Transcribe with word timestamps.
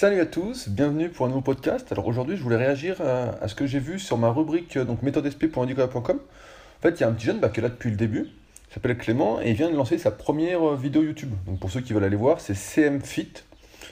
Salut 0.00 0.20
à 0.20 0.26
tous, 0.26 0.68
bienvenue 0.68 1.08
pour 1.08 1.26
un 1.26 1.28
nouveau 1.28 1.40
podcast. 1.40 1.90
Alors 1.90 2.06
aujourd'hui, 2.06 2.36
je 2.36 2.42
voulais 2.44 2.54
réagir 2.54 3.00
à, 3.00 3.48
ce 3.48 3.56
que 3.56 3.66
j'ai 3.66 3.80
vu 3.80 3.98
sur 3.98 4.16
ma 4.16 4.30
rubrique 4.30 4.76
euh, 4.76 4.84
donc 4.84 5.02
méthodesp.handicap.com. 5.02 6.20
En 6.20 6.82
fait, 6.82 6.90
il 6.90 7.00
y 7.00 7.02
a 7.02 7.08
un 7.08 7.12
petit 7.12 7.26
jeune 7.26 7.40
bah, 7.40 7.48
qui 7.48 7.58
est 7.58 7.64
là 7.64 7.68
depuis 7.68 7.90
le 7.90 7.96
début, 7.96 8.28
il 8.70 8.74
s'appelle 8.74 8.96
Clément 8.96 9.40
et 9.40 9.50
il 9.50 9.56
vient 9.56 9.68
de 9.68 9.74
lancer 9.74 9.98
sa 9.98 10.12
première 10.12 10.62
euh, 10.62 10.76
vidéo 10.76 11.02
YouTube. 11.02 11.32
Donc 11.46 11.58
pour 11.58 11.72
ceux 11.72 11.80
qui 11.80 11.94
veulent 11.94 12.04
aller 12.04 12.14
voir, 12.14 12.40
c'est 12.40 12.54
CM 12.54 13.00
Fit 13.00 13.32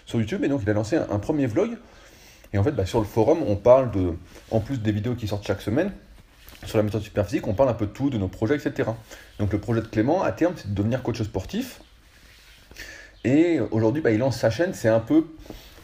sur 0.04 0.21
YouTube 0.21 0.45
et 0.45 0.48
donc 0.48 0.61
il 0.62 0.71
a 0.71 0.74
lancé 0.74 0.95
un, 0.96 1.19
premier 1.19 1.48
vlog. 1.48 1.77
Et 2.52 2.59
en 2.59 2.62
fait, 2.62 2.70
bah, 2.70 2.86
sur 2.86 3.00
le 3.00 3.07
forum, 3.07 3.43
on 3.45 3.57
parle 3.57 3.91
de, 3.91 4.12
en 4.52 4.61
plus 4.61 4.80
des 4.80 4.93
vidéos 4.93 5.16
qui 5.16 5.27
sortent 5.27 5.45
chaque 5.45 5.61
semaine, 5.61 5.91
sur 6.66 6.79
la 6.79 6.84
méthode 6.84 7.02
superphysique, 7.02 7.48
on 7.48 7.54
parle 7.54 7.70
un 7.70 7.75
peu 7.75 7.86
de 7.86 7.91
tout, 7.91 8.11
de 8.11 8.18
nos 8.18 8.29
projets, 8.29 8.54
etc. 8.54 8.91
Donc 9.41 9.52
le 9.52 9.59
projet 9.59 9.80
de 9.80 9.88
Clément, 9.88 10.23
à 10.23 10.30
terme, 10.30 10.54
c'est 10.54 10.70
de 10.70 10.75
devenir 10.77 11.02
coach 11.02 11.20
sportif. 11.20 11.80
Et 13.25 13.59
aujourd'hui, 13.73 14.02
bah, 14.02 14.12
il 14.12 14.18
lance 14.18 14.38
sa 14.38 14.50
chaîne, 14.50 14.73
c'est 14.73 14.86
un 14.86 15.00
peu 15.00 15.25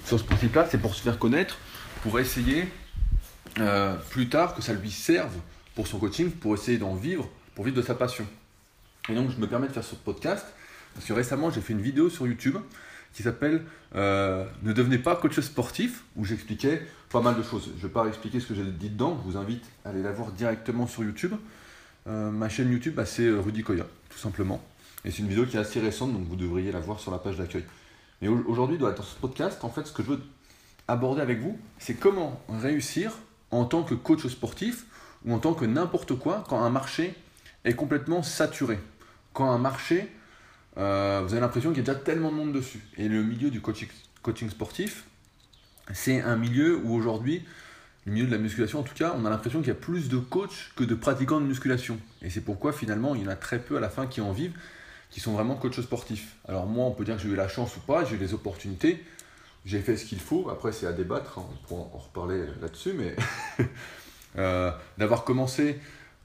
sur 0.04 0.18
ce 0.18 0.24
principe-là, 0.24 0.66
c'est 0.70 0.78
pour 0.78 0.94
se 0.94 1.02
faire 1.02 1.18
connaître, 1.18 1.58
pour 2.02 2.18
essayer 2.18 2.68
euh, 3.58 3.96
plus 4.10 4.28
tard 4.28 4.54
que 4.54 4.62
ça 4.62 4.72
lui 4.72 4.90
serve 4.90 5.32
pour 5.74 5.86
son 5.86 5.98
coaching, 5.98 6.30
pour 6.30 6.54
essayer 6.54 6.78
d'en 6.78 6.94
vivre, 6.94 7.28
pour 7.54 7.64
vivre 7.64 7.76
de 7.76 7.82
sa 7.82 7.94
passion. 7.94 8.26
Et 9.08 9.14
donc, 9.14 9.30
je 9.30 9.36
me 9.38 9.46
permets 9.46 9.68
de 9.68 9.72
faire 9.72 9.84
ce 9.84 9.94
podcast 9.94 10.46
parce 10.94 11.06
que 11.06 11.12
récemment, 11.12 11.50
j'ai 11.50 11.60
fait 11.60 11.72
une 11.72 11.80
vidéo 11.80 12.10
sur 12.10 12.26
YouTube 12.26 12.56
qui 13.12 13.22
s'appelle 13.22 13.62
euh, 13.94 14.44
Ne 14.62 14.72
devenez 14.72 14.98
pas 14.98 15.16
coach 15.16 15.38
sportif, 15.40 16.04
où 16.16 16.24
j'expliquais 16.24 16.82
pas 17.10 17.20
mal 17.20 17.36
de 17.36 17.42
choses. 17.42 17.70
Je 17.76 17.82
ne 17.82 17.88
vais 17.88 17.92
pas 17.92 18.06
expliquer 18.06 18.40
ce 18.40 18.46
que 18.46 18.54
j'ai 18.54 18.64
dit 18.64 18.88
dedans, 18.88 19.18
je 19.22 19.30
vous 19.30 19.36
invite 19.36 19.64
à 19.84 19.90
aller 19.90 20.02
la 20.02 20.12
voir 20.12 20.32
directement 20.32 20.86
sur 20.86 21.04
YouTube. 21.04 21.34
Euh, 22.06 22.30
ma 22.30 22.48
chaîne 22.48 22.70
YouTube, 22.70 22.94
bah, 22.94 23.06
c'est 23.06 23.28
Rudy 23.28 23.62
Koya, 23.62 23.86
tout 24.08 24.18
simplement. 24.18 24.62
Et 25.04 25.10
c'est 25.10 25.18
une 25.18 25.28
vidéo 25.28 25.46
qui 25.46 25.56
est 25.56 25.60
assez 25.60 25.80
récente, 25.80 26.12
donc 26.12 26.26
vous 26.26 26.36
devriez 26.36 26.72
la 26.72 26.80
voir 26.80 27.00
sur 27.00 27.10
la 27.10 27.18
page 27.18 27.36
d'accueil. 27.36 27.64
Mais 28.22 28.28
aujourd'hui, 28.28 28.78
dans 28.78 28.94
ce 29.02 29.16
podcast, 29.16 29.64
en 29.64 29.68
fait, 29.68 29.84
ce 29.84 29.92
que 29.92 30.04
je 30.04 30.12
veux 30.12 30.20
aborder 30.86 31.20
avec 31.20 31.40
vous, 31.40 31.58
c'est 31.78 31.94
comment 31.94 32.40
réussir 32.48 33.12
en 33.50 33.64
tant 33.64 33.82
que 33.82 33.94
coach 33.94 34.26
sportif 34.28 34.86
ou 35.26 35.34
en 35.34 35.40
tant 35.40 35.54
que 35.54 35.64
n'importe 35.64 36.14
quoi 36.14 36.44
quand 36.48 36.62
un 36.62 36.70
marché 36.70 37.14
est 37.64 37.74
complètement 37.74 38.22
saturé. 38.22 38.78
Quand 39.32 39.50
un 39.50 39.58
marché, 39.58 40.08
euh, 40.78 41.20
vous 41.24 41.32
avez 41.32 41.40
l'impression 41.40 41.70
qu'il 41.70 41.78
y 41.78 41.90
a 41.90 41.92
déjà 41.92 41.98
tellement 41.98 42.30
de 42.30 42.36
monde 42.36 42.52
dessus. 42.52 42.80
Et 42.96 43.08
le 43.08 43.24
milieu 43.24 43.50
du 43.50 43.60
coaching, 43.60 43.88
coaching 44.22 44.48
sportif, 44.48 45.04
c'est 45.92 46.20
un 46.20 46.36
milieu 46.36 46.76
où 46.76 46.94
aujourd'hui, 46.94 47.44
le 48.06 48.12
milieu 48.12 48.26
de 48.26 48.32
la 48.32 48.38
musculation 48.38 48.78
en 48.78 48.84
tout 48.84 48.94
cas, 48.94 49.16
on 49.16 49.24
a 49.24 49.30
l'impression 49.30 49.58
qu'il 49.60 49.68
y 49.68 49.72
a 49.72 49.74
plus 49.74 50.08
de 50.08 50.18
coachs 50.18 50.70
que 50.76 50.84
de 50.84 50.94
pratiquants 50.94 51.40
de 51.40 51.46
musculation. 51.46 51.98
Et 52.22 52.30
c'est 52.30 52.40
pourquoi 52.40 52.72
finalement, 52.72 53.16
il 53.16 53.22
y 53.22 53.24
en 53.24 53.30
a 53.30 53.36
très 53.36 53.58
peu 53.58 53.76
à 53.76 53.80
la 53.80 53.88
fin 53.88 54.06
qui 54.06 54.20
en 54.20 54.30
vivent 54.30 54.54
qui 55.12 55.20
sont 55.20 55.32
vraiment 55.32 55.54
coachs 55.54 55.80
sportifs. 55.80 56.36
Alors 56.48 56.66
moi, 56.66 56.86
on 56.86 56.90
peut 56.90 57.04
dire 57.04 57.16
que 57.16 57.22
j'ai 57.22 57.28
eu 57.28 57.36
la 57.36 57.46
chance 57.46 57.76
ou 57.76 57.80
pas, 57.80 58.04
j'ai 58.04 58.16
eu 58.16 58.18
les 58.18 58.34
opportunités, 58.34 59.04
j'ai 59.64 59.80
fait 59.80 59.96
ce 59.96 60.06
qu'il 60.06 60.18
faut, 60.18 60.48
après 60.50 60.72
c'est 60.72 60.86
à 60.86 60.92
débattre, 60.92 61.38
hein, 61.38 61.44
on 61.48 61.66
pourra 61.68 61.82
en 61.82 61.98
reparler 61.98 62.44
là-dessus, 62.60 62.94
mais 62.94 63.14
euh, 64.38 64.72
d'avoir 64.96 65.24
commencé 65.24 65.78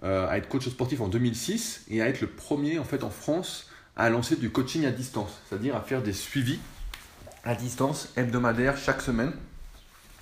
euh, 0.04 0.28
à 0.30 0.38
être 0.38 0.48
coach 0.48 0.68
sportif 0.70 1.02
en 1.02 1.10
2006 1.10 1.86
et 1.90 2.02
à 2.02 2.08
être 2.08 2.22
le 2.22 2.28
premier 2.28 2.80
en 2.80 2.86
fait 2.86 3.04
en 3.04 3.10
France 3.10 3.70
à 3.98 4.10
lancer 4.10 4.38
du 4.38 4.52
coaching 4.52 4.86
à 4.86 4.92
distance, 4.92 5.42
c'est-à-dire 5.48 5.76
à 5.76 5.82
faire 5.82 6.02
des 6.02 6.14
suivis 6.14 6.60
à 7.44 7.56
distance 7.56 8.10
hebdomadaires 8.16 8.78
chaque 8.78 9.02
semaine, 9.02 9.34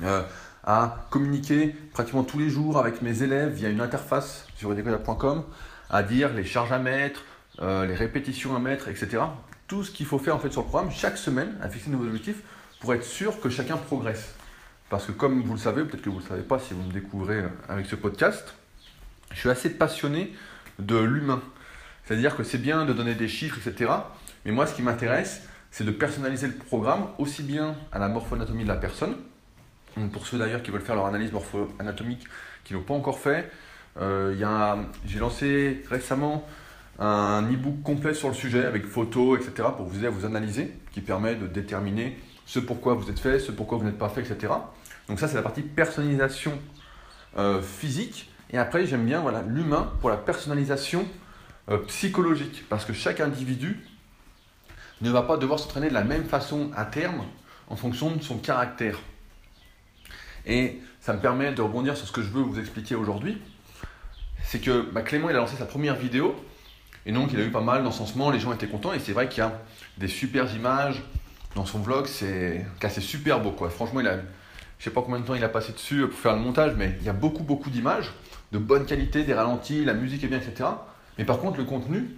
euh, 0.04 0.24
à 0.64 1.06
communiquer 1.12 1.76
pratiquement 1.94 2.24
tous 2.24 2.40
les 2.40 2.50
jours 2.50 2.80
avec 2.80 3.04
mes 3.04 3.22
élèves 3.22 3.54
via 3.54 3.70
une 3.70 3.82
interface 3.82 4.48
sur 4.56 4.72
edecoda.com, 4.72 5.44
à 5.92 6.02
dire 6.02 6.34
les 6.34 6.44
charges 6.44 6.72
à 6.72 6.80
mettre, 6.80 7.24
euh, 7.62 7.86
les 7.86 7.96
répétitions 7.96 8.56
à 8.56 8.60
mettre, 8.60 8.88
etc. 8.88 9.24
Tout 9.68 9.84
ce 9.84 9.92
qu'il 9.92 10.06
faut 10.06 10.20
faire 10.20 10.36
en 10.36 10.40
fait 10.40 10.52
sur 10.52 10.62
le 10.62 10.68
programme 10.68 10.92
chaque 10.92 11.18
semaine, 11.18 11.56
à 11.62 11.70
fixer 11.70 11.90
de 11.90 11.96
nouveaux 11.96 12.08
objectifs 12.08 12.42
pour 12.80 12.94
être 12.94 13.04
sûr 13.04 13.40
que 13.40 13.50
chacun 13.50 13.78
progresse. 13.78 14.36
Parce 14.90 15.06
que 15.06 15.12
comme 15.12 15.42
vous 15.42 15.54
le 15.54 15.60
savez, 15.60 15.84
peut-être 15.84 16.04
que 16.04 16.10
vous 16.10 16.18
ne 16.18 16.22
le 16.22 16.28
savez 16.28 16.44
pas 16.44 16.60
si 16.60 16.74
vous 16.74 16.84
me 16.84 16.92
découvrez 16.92 17.40
euh, 17.40 17.48
avec 17.70 17.86
ce 17.86 17.96
podcast, 17.96 18.54
je 19.32 19.40
suis 19.40 19.50
assez 19.50 19.70
passionné 19.70 20.34
de 20.80 20.98
l'humain. 20.98 21.42
C'est-à-dire 22.04 22.36
que 22.36 22.44
c'est 22.44 22.60
bien 22.60 22.86
de 22.86 22.94
donner 22.94 23.16
des 23.16 23.28
chiffres, 23.28 23.58
etc. 23.58 23.92
Mais 24.46 24.52
moi, 24.52 24.68
ce 24.68 24.76
qui 24.76 24.84
m'intéresse, 24.84 25.42
c'est 25.72 25.84
de 25.84 25.92
personnaliser 25.92 26.48
le 26.48 26.54
programme 26.54 27.08
aussi 27.18 27.42
bien 27.42 27.76
à 27.92 28.00
la 28.00 28.08
morpho-anatomie 28.08 28.64
de 28.64 28.68
la 28.68 28.76
personne. 28.76 29.16
pour 30.12 30.28
ceux 30.28 30.38
d'ailleurs 30.38 30.62
qui 30.62 30.72
veulent 30.72 30.82
faire 30.82 30.96
leur 30.96 31.06
analyse 31.06 31.32
morpho-anatomique, 31.32 32.26
qui 32.64 32.74
n'ont 32.74 32.82
pas 32.82 32.94
encore 32.94 33.20
fait, 33.20 33.50
euh, 34.00 34.36
j'ai 35.06 35.20
lancé 35.20 35.84
récemment 35.90 36.48
un 37.00 37.44
e-book 37.52 37.82
complet 37.84 38.14
sur 38.14 38.30
le 38.30 38.34
sujet 38.34 38.66
avec 38.66 38.86
photos, 38.86 39.40
etc. 39.40 39.70
pour 39.76 39.86
vous 39.86 39.98
aider 39.98 40.08
à 40.08 40.12
vous 40.12 40.26
analyser, 40.26 40.72
qui 40.92 41.02
permet 41.02 41.36
de 41.36 41.48
déterminer 41.48 42.18
ce 42.46 42.60
pourquoi 42.60 42.94
vous 42.94 43.10
êtes 43.10 43.20
fait, 43.20 43.40
ce 43.40 43.52
pourquoi 43.52 43.78
vous 43.78 43.86
n'êtes 43.86 43.98
pas 43.98 44.10
fait, 44.10 44.22
etc. 44.22 44.54
Donc 45.08 45.20
ça, 45.20 45.28
c'est 45.28 45.36
la 45.36 45.42
partie 45.42 45.62
personnalisation 45.62 46.54
euh, 47.38 47.62
physique. 47.62 48.32
Et 48.52 48.58
après, 48.58 48.86
j'aime 48.86 49.06
bien 49.06 49.20
voilà, 49.22 49.42
l'humain 49.42 49.92
pour 50.00 50.10
la 50.10 50.18
personnalisation 50.18 51.08
euh, 51.70 51.80
psychologique, 51.88 52.64
parce 52.70 52.86
que 52.86 52.94
chaque 52.94 53.20
individu 53.20 53.80
ne 55.02 55.10
va 55.10 55.24
pas 55.24 55.38
devoir 55.38 55.60
s'entraîner 55.60 55.90
de 55.90 55.94
la 55.94 56.04
même 56.04 56.24
façon 56.24 56.72
à 56.76 56.86
terme 56.86 57.26
en 57.68 57.76
fonction 57.76 58.16
de 58.16 58.24
son 58.24 58.38
caractère. 58.38 59.00
Et 60.46 60.80
ça 61.02 61.14
me 61.14 61.20
permet 61.20 61.52
de 61.52 61.62
rebondir 61.62 61.98
sur 61.98 62.08
ce 62.08 62.12
que 62.12 62.22
je 62.22 62.30
veux 62.30 62.42
vous 62.42 62.60
expliquer 62.60 62.96
aujourd'hui. 62.96 63.42
C'est 64.44 64.60
que 64.60 64.90
bah, 64.92 65.02
Clément 65.02 65.30
il 65.30 65.36
a 65.36 65.40
lancé 65.40 65.56
sa 65.58 65.66
première 65.66 65.96
vidéo 65.96 66.36
et 67.06 67.12
donc, 67.12 67.32
il 67.34 67.40
a 67.40 67.44
eu 67.44 67.52
pas 67.52 67.62
mal 67.62 67.84
d'encensement, 67.84 68.32
les 68.32 68.40
gens 68.40 68.52
étaient 68.54 68.68
contents. 68.68 68.94
Et 68.94 69.00
c'est 69.00 69.14
vrai 69.14 69.30
qu'il 69.30 69.40
y 69.40 69.46
a 69.46 69.54
des 69.98 70.08
super 70.08 70.54
images 70.56 71.04
dans 71.56 71.66
son 71.66 71.80
vlog, 71.80 72.08
c'est 72.08 72.66
assez 72.82 73.02
super 73.02 73.40
beau. 73.40 73.52
Quoi. 73.52 73.70
Franchement, 73.70 74.02
il 74.02 74.08
a, 74.08 74.18
je 74.80 74.84
sais 74.84 74.90
pas 74.90 75.02
combien 75.02 75.20
de 75.20 75.26
temps 75.26 75.36
il 75.36 75.44
a 75.44 75.50
passé 75.50 75.72
dessus 75.72 76.08
pour 76.08 76.20
faire 76.20 76.34
le 76.34 76.42
montage, 76.42 76.74
mais 76.76 76.96
il 77.00 77.06
y 77.06 77.10
a 77.10 77.14
beaucoup, 77.14 77.44
beaucoup 77.44 77.70
d'images 77.70 78.12
de 78.52 78.58
bonne 78.58 78.86
qualité, 78.86 79.24
des 79.24 79.34
ralentis, 79.34 79.86
la 79.86 79.94
musique 79.94 80.24
est 80.24 80.28
bien, 80.28 80.38
etc. 80.38 80.70
Mais 81.18 81.26
par 81.26 81.40
contre, 81.40 81.58
le 81.58 81.66
contenu, 81.66 82.10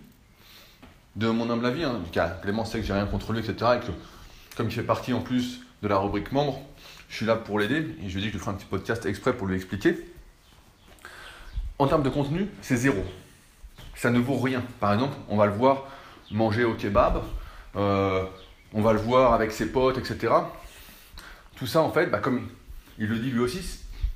de 1.15 1.27
mon 1.29 1.49
humble 1.49 1.65
avis, 1.65 1.83
hein, 1.83 1.99
Clément 2.41 2.63
sait 2.63 2.79
que 2.79 2.85
j'ai 2.85 2.93
rien 2.93 3.07
contre 3.07 3.33
lui, 3.33 3.39
etc. 3.39 3.71
Et 3.77 3.85
que 3.85 3.91
comme 4.55 4.67
il 4.67 4.71
fait 4.71 4.83
partie 4.83 5.13
en 5.13 5.21
plus 5.21 5.61
de 5.81 5.87
la 5.87 5.97
rubrique 5.97 6.31
membre, 6.31 6.61
je 7.09 7.15
suis 7.15 7.25
là 7.25 7.35
pour 7.35 7.59
l'aider. 7.59 7.87
Et 8.03 8.09
je 8.09 8.17
lui 8.17 8.23
ai 8.23 8.25
dit 8.25 8.31
que 8.31 8.37
je 8.37 8.43
ferai 8.43 8.51
un 8.51 8.55
petit 8.55 8.67
podcast 8.67 9.05
exprès 9.05 9.33
pour 9.33 9.47
lui 9.47 9.55
expliquer. 9.55 9.97
En 11.79 11.87
termes 11.87 12.03
de 12.03 12.09
contenu, 12.09 12.47
c'est 12.61 12.75
zéro 12.75 13.03
ça 13.97 14.11
ne 14.11 14.19
vaut 14.19 14.37
rien. 14.37 14.63
Par 14.79 14.93
exemple, 14.93 15.15
on 15.27 15.35
va 15.35 15.45
le 15.45 15.53
voir 15.53 15.85
manger 16.31 16.63
au 16.63 16.73
kebab, 16.73 17.23
euh, 17.75 18.23
on 18.73 18.81
va 18.81 18.93
le 18.93 18.99
voir 18.99 19.33
avec 19.33 19.51
ses 19.51 19.71
potes, 19.71 19.97
etc. 19.97 20.33
Tout 21.55 21.67
ça, 21.67 21.81
en 21.81 21.91
fait, 21.91 22.07
bah, 22.07 22.19
comme 22.19 22.47
il 22.99 23.07
le 23.07 23.17
dit 23.17 23.31
lui 23.31 23.39
aussi, 23.39 23.61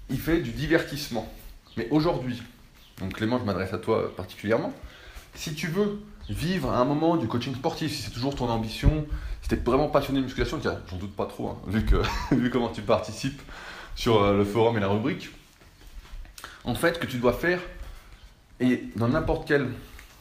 il 0.10 0.20
fait 0.20 0.40
du 0.40 0.52
divertissement. 0.52 1.32
Mais 1.78 1.88
aujourd'hui, 1.90 2.42
donc 3.00 3.14
Clément, 3.14 3.40
je 3.40 3.44
m'adresse 3.44 3.74
à 3.74 3.78
toi 3.78 4.16
particulièrement, 4.16 4.74
si 5.34 5.54
tu 5.54 5.68
veux 5.68 6.02
vivre 6.30 6.72
un 6.72 6.86
moment 6.86 7.18
du 7.18 7.28
coaching 7.28 7.56
sportif, 7.56 7.92
si 7.92 8.02
c'est 8.04 8.12
toujours 8.12 8.36
ton 8.36 8.50
ambition, 8.50 9.06
si 9.42 9.50
tu 9.50 9.56
es 9.56 9.58
vraiment 9.58 9.88
passionné 9.88 10.20
de 10.20 10.26
musculation, 10.26 10.60
j'en 10.64 10.98
doute 10.98 11.16
pas 11.16 11.26
trop, 11.26 11.50
hein, 11.50 11.58
vu, 11.68 11.86
que, 11.86 12.02
vu 12.36 12.50
comment 12.50 12.70
tu 12.70 12.82
participes 12.82 13.42
sur 13.96 14.22
euh, 14.22 14.38
le 14.38 14.46
forum 14.46 14.78
et 14.78 14.80
la 14.80 14.88
rubrique, 14.88 15.30
en 16.64 16.76
fait, 16.76 17.00
que 17.00 17.08
tu 17.08 17.18
dois 17.18 17.34
faire, 17.34 17.60
et 18.62 18.84
dans 18.96 19.08
n'importe 19.08 19.48
quel 19.48 19.68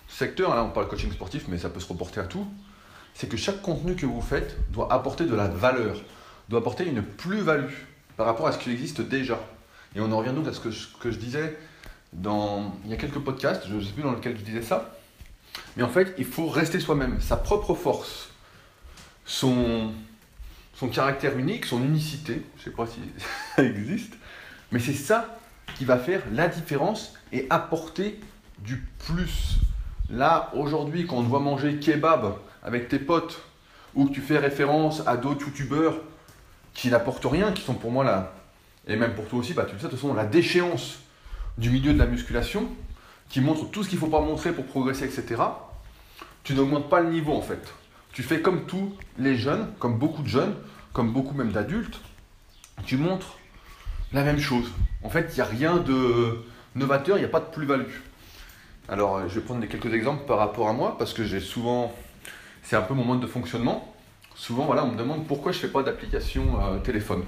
secteur, 0.09 0.55
là 0.55 0.65
on 0.65 0.71
parle 0.71 0.89
coaching 0.89 1.13
sportif, 1.13 1.45
mais 1.49 1.59
ça 1.59 1.69
peut 1.69 1.81
se 1.81 1.89
reporter 1.89 2.21
à 2.21 2.25
tout, 2.25 2.47
c'est 3.15 3.29
que 3.29 3.37
chaque 3.37 3.61
contenu 3.63 3.95
que 3.95 4.07
vous 4.07 4.23
faites 4.23 4.57
doit 4.71 4.93
apporter 4.93 5.27
de 5.27 5.35
la 5.35 5.47
valeur, 5.47 6.01
doit 6.49 6.61
apporter 6.61 6.87
une 6.87 7.03
plus-value 7.03 7.73
par 8.17 8.27
rapport 8.27 8.47
à 8.47 8.53
ce 8.53 8.59
qui 8.59 8.71
existe 8.71 9.01
déjà. 9.03 9.39
Et 9.95 10.01
on 10.01 10.11
en 10.11 10.19
revient 10.19 10.33
donc 10.33 10.47
à 10.47 10.53
ce 10.53 10.61
que 10.61 10.71
je, 10.71 10.89
que 11.01 11.11
je 11.11 11.19
disais 11.19 11.57
dans, 12.13 12.75
il 12.85 12.91
y 12.91 12.95
a 12.95 12.97
quelques 12.97 13.19
podcasts, 13.19 13.67
je 13.69 13.75
ne 13.75 13.81
sais 13.81 13.93
plus 13.93 14.03
dans 14.03 14.13
lequel 14.13 14.37
je 14.37 14.43
disais 14.43 14.63
ça, 14.63 14.97
mais 15.77 15.83
en 15.83 15.89
fait, 15.89 16.15
il 16.19 16.25
faut 16.25 16.49
rester 16.49 16.81
soi-même, 16.81 17.21
sa 17.21 17.37
propre 17.37 17.75
force, 17.75 18.31
son, 19.25 19.93
son 20.75 20.89
caractère 20.89 21.37
unique, 21.39 21.67
son 21.67 21.83
unicité, 21.85 22.43
je 22.57 22.61
ne 22.61 22.65
sais 22.65 22.77
pas 22.77 22.87
si 22.87 23.01
ça 23.57 23.63
existe, 23.63 24.15
mais 24.73 24.81
c'est 24.81 24.95
ça 24.95 25.39
qui 25.77 25.85
va 25.85 25.99
faire 25.99 26.23
la 26.33 26.49
différence 26.49 27.15
et 27.33 27.47
apporter 27.51 28.19
du 28.61 28.77
plus. 29.07 29.59
Là, 30.11 30.51
aujourd'hui, 30.55 31.07
quand 31.07 31.17
on 31.17 31.23
voit 31.23 31.41
manger 31.41 31.79
kebab 31.79 32.35
avec 32.63 32.89
tes 32.89 32.99
potes, 32.99 33.43
ou 33.95 34.07
que 34.07 34.13
tu 34.13 34.21
fais 34.21 34.39
référence 34.39 35.07
à 35.07 35.17
d'autres 35.17 35.47
youtubeurs 35.47 35.97
qui 36.75 36.89
n'apportent 36.89 37.25
rien, 37.25 37.53
qui 37.53 37.63
sont 37.63 37.75
pour 37.75 37.91
moi 37.91 38.05
là, 38.05 38.33
et 38.87 38.97
même 38.97 39.15
pour 39.15 39.27
toi 39.27 39.41
aussi, 39.41 39.53
bah, 39.53 39.65
tu 39.65 39.71
sais, 39.71 39.77
de 39.77 39.89
toute 39.89 39.99
façon, 39.99 40.15
la 40.15 40.25
déchéance 40.25 41.01
du 41.59 41.71
milieu 41.71 41.93
de 41.93 41.99
la 41.99 42.07
musculation, 42.07 42.69
qui 43.29 43.41
montre 43.41 43.71
tout 43.71 43.83
ce 43.85 43.89
qu'il 43.89 43.99
ne 43.99 44.05
faut 44.05 44.11
pas 44.11 44.21
montrer 44.21 44.53
pour 44.53 44.65
progresser, 44.65 45.05
etc., 45.05 45.43
tu 46.43 46.55
n'augmentes 46.55 46.89
pas 46.89 47.01
le 47.01 47.11
niveau 47.11 47.35
en 47.35 47.43
fait. 47.43 47.73
Tu 48.13 48.23
fais 48.23 48.41
comme 48.41 48.65
tous 48.67 48.97
les 49.19 49.37
jeunes, 49.37 49.73
comme 49.79 49.99
beaucoup 49.99 50.23
de 50.23 50.29
jeunes, 50.29 50.55
comme 50.93 51.13
beaucoup 51.13 51.35
même 51.35 51.53
d'adultes, 51.53 52.01
tu 52.85 52.97
montres 52.97 53.39
la 54.13 54.25
même 54.25 54.41
chose. 54.41 54.71
En 55.03 55.11
fait, 55.11 55.29
il 55.33 55.35
n'y 55.37 55.41
a 55.43 55.45
rien 55.45 55.77
de 55.77 56.45
novateur, 56.75 57.17
il 57.19 57.21
n'y 57.21 57.27
a 57.27 57.31
pas 57.31 57.41
de 57.41 57.51
plus-value. 57.53 57.93
Alors, 58.91 59.19
euh, 59.19 59.29
je 59.29 59.37
vais 59.37 59.41
prendre 59.41 59.65
quelques 59.67 59.95
exemples 59.95 60.27
par 60.27 60.39
rapport 60.39 60.69
à 60.69 60.73
moi, 60.73 60.99
parce 60.99 61.15
que 61.15 61.23
j'ai 61.23 61.39
souvent. 61.39 61.95
C'est 62.65 62.75
un 62.75 62.83
peu 62.83 62.93
mon 62.93 63.05
mode 63.05 63.21
de 63.21 63.27
fonctionnement. 63.29 63.95
souvent 64.35 64.67
voilà, 64.67 64.85
on 64.85 64.91
me 64.91 64.99
demande 64.99 65.27
pourquoi 65.29 65.53
je 65.53 65.59
ne 65.59 65.63
fais 65.63 65.69
pas 65.69 65.85
d'application 65.85 66.61
euh, 66.61 66.79
téléphone. 66.79 67.25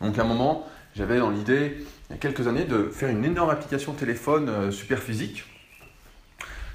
Donc 0.00 0.16
à 0.16 0.22
un 0.22 0.24
moment, 0.24 0.66
j'avais 0.94 1.18
dans 1.18 1.30
l'idée, 1.30 1.78
il 2.08 2.12
y 2.12 2.14
a 2.14 2.18
quelques 2.18 2.46
années, 2.46 2.64
de 2.64 2.88
faire 2.88 3.08
une 3.08 3.24
énorme 3.24 3.50
application 3.50 3.92
téléphone 3.94 4.48
euh, 4.48 4.70
super 4.70 5.00
physique. 5.00 5.44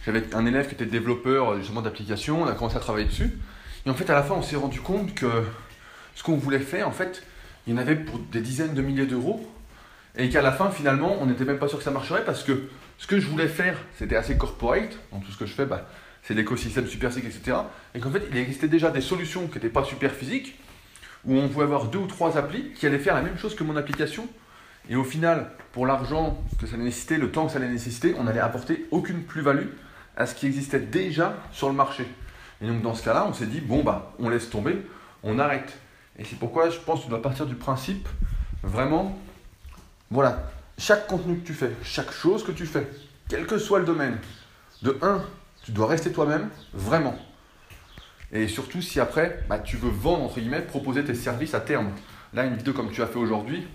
J'avais 0.05 0.35
un 0.35 0.45
élève 0.45 0.67
qui 0.67 0.75
était 0.75 0.85
développeur 0.85 1.57
justement 1.57 1.81
d'application, 1.81 2.43
on 2.43 2.47
a 2.47 2.53
commencé 2.53 2.75
à 2.75 2.81
travailler 2.81 3.05
dessus. 3.05 3.39
Et 3.85 3.89
en 3.89 3.93
fait, 3.93 4.09
à 4.09 4.13
la 4.13 4.23
fin, 4.23 4.35
on 4.35 4.41
s'est 4.41 4.57
rendu 4.57 4.81
compte 4.81 5.15
que 5.15 5.45
ce 6.15 6.23
qu'on 6.23 6.35
voulait 6.35 6.59
faire, 6.59 6.87
en 6.87 6.91
fait, 6.91 7.23
il 7.65 7.73
y 7.73 7.77
en 7.77 7.79
avait 7.79 7.95
pour 7.95 8.19
des 8.19 8.41
dizaines 8.41 8.73
de 8.73 8.81
milliers 8.81 9.05
d'euros. 9.05 9.49
Et 10.15 10.29
qu'à 10.29 10.41
la 10.41 10.51
fin, 10.51 10.69
finalement, 10.69 11.17
on 11.19 11.25
n'était 11.25 11.45
même 11.45 11.57
pas 11.57 11.67
sûr 11.67 11.79
que 11.79 11.83
ça 11.83 11.91
marcherait 11.91 12.23
parce 12.23 12.43
que 12.43 12.69
ce 12.97 13.07
que 13.07 13.19
je 13.19 13.27
voulais 13.27 13.47
faire, 13.47 13.77
c'était 13.97 14.15
assez 14.15 14.37
corporate. 14.37 14.97
Dans 15.11 15.19
tout 15.19 15.31
ce 15.31 15.37
que 15.37 15.45
je 15.45 15.53
fais, 15.53 15.65
bah, 15.65 15.87
c'est 16.21 16.33
l'écosystème 16.33 16.87
super 16.87 17.11
physique, 17.11 17.25
etc. 17.25 17.57
Et 17.95 17.99
qu'en 17.99 18.11
fait, 18.11 18.23
il 18.31 18.37
existait 18.37 18.67
déjà 18.67 18.91
des 18.91 19.01
solutions 19.01 19.47
qui 19.47 19.55
n'étaient 19.55 19.69
pas 19.69 19.83
super 19.83 20.11
physiques, 20.11 20.59
où 21.25 21.35
on 21.37 21.49
pouvait 21.49 21.65
avoir 21.65 21.87
deux 21.87 21.99
ou 21.99 22.07
trois 22.07 22.37
applis 22.37 22.71
qui 22.73 22.85
allaient 22.85 22.99
faire 22.99 23.15
la 23.15 23.21
même 23.21 23.37
chose 23.37 23.55
que 23.55 23.63
mon 23.63 23.75
application. 23.75 24.27
Et 24.89 24.95
au 24.95 25.03
final, 25.03 25.51
pour 25.71 25.87
l'argent 25.87 26.43
que 26.59 26.67
ça 26.67 26.75
allait 26.75 26.83
nécessiter, 26.83 27.17
le 27.17 27.31
temps 27.31 27.47
que 27.47 27.53
ça 27.53 27.57
allait 27.57 27.69
nécessiter, 27.69 28.13
on 28.19 28.25
n'allait 28.25 28.39
apporter 28.39 28.85
aucune 28.91 29.23
plus-value 29.23 29.67
à 30.15 30.25
ce 30.25 30.35
qui 30.35 30.45
existait 30.45 30.79
déjà 30.79 31.35
sur 31.51 31.69
le 31.69 31.75
marché. 31.75 32.05
Et 32.61 32.67
donc 32.67 32.81
dans 32.81 32.93
ce 32.93 33.03
cas-là, 33.03 33.25
on 33.27 33.33
s'est 33.33 33.47
dit, 33.47 33.61
bon, 33.61 33.83
bah, 33.83 34.13
on 34.19 34.29
laisse 34.29 34.49
tomber, 34.49 34.85
on 35.23 35.39
arrête. 35.39 35.77
Et 36.19 36.23
c'est 36.23 36.37
pourquoi 36.37 36.69
je 36.69 36.77
pense 36.77 36.99
que 36.99 37.05
tu 37.05 37.09
dois 37.09 37.21
partir 37.21 37.45
du 37.45 37.55
principe, 37.55 38.07
vraiment, 38.61 39.17
voilà, 40.13 40.43
chaque 40.77 41.07
contenu 41.07 41.39
que 41.39 41.47
tu 41.47 41.53
fais, 41.53 41.71
chaque 41.83 42.11
chose 42.11 42.43
que 42.43 42.51
tu 42.51 42.67
fais, 42.67 42.87
quel 43.27 43.47
que 43.47 43.57
soit 43.57 43.79
le 43.79 43.85
domaine, 43.85 44.19
de 44.83 44.95
1, 45.01 45.23
tu 45.63 45.71
dois 45.71 45.87
rester 45.87 46.11
toi-même, 46.11 46.49
vraiment. 46.71 47.17
Et 48.31 48.47
surtout 48.47 48.81
si 48.81 48.99
après, 48.99 49.43
bah, 49.49 49.57
tu 49.57 49.75
veux 49.75 49.89
vendre, 49.89 50.23
entre 50.23 50.39
guillemets, 50.39 50.61
proposer 50.61 51.03
tes 51.03 51.15
services 51.15 51.55
à 51.55 51.61
terme. 51.61 51.91
Là, 52.33 52.45
une 52.45 52.55
vidéo 52.55 52.73
comme 52.73 52.91
tu 52.91 53.01
as 53.01 53.07
fait 53.07 53.17
aujourd'hui, 53.17 53.65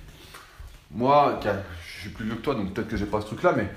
moi, 0.92 1.40
je 1.42 2.00
suis 2.00 2.10
plus 2.10 2.24
vieux 2.24 2.36
que 2.36 2.42
toi, 2.42 2.54
donc 2.54 2.72
peut-être 2.72 2.88
que 2.88 2.96
j'ai 2.96 3.06
pas 3.06 3.20
ce 3.20 3.26
truc-là, 3.26 3.54
mais 3.56 3.68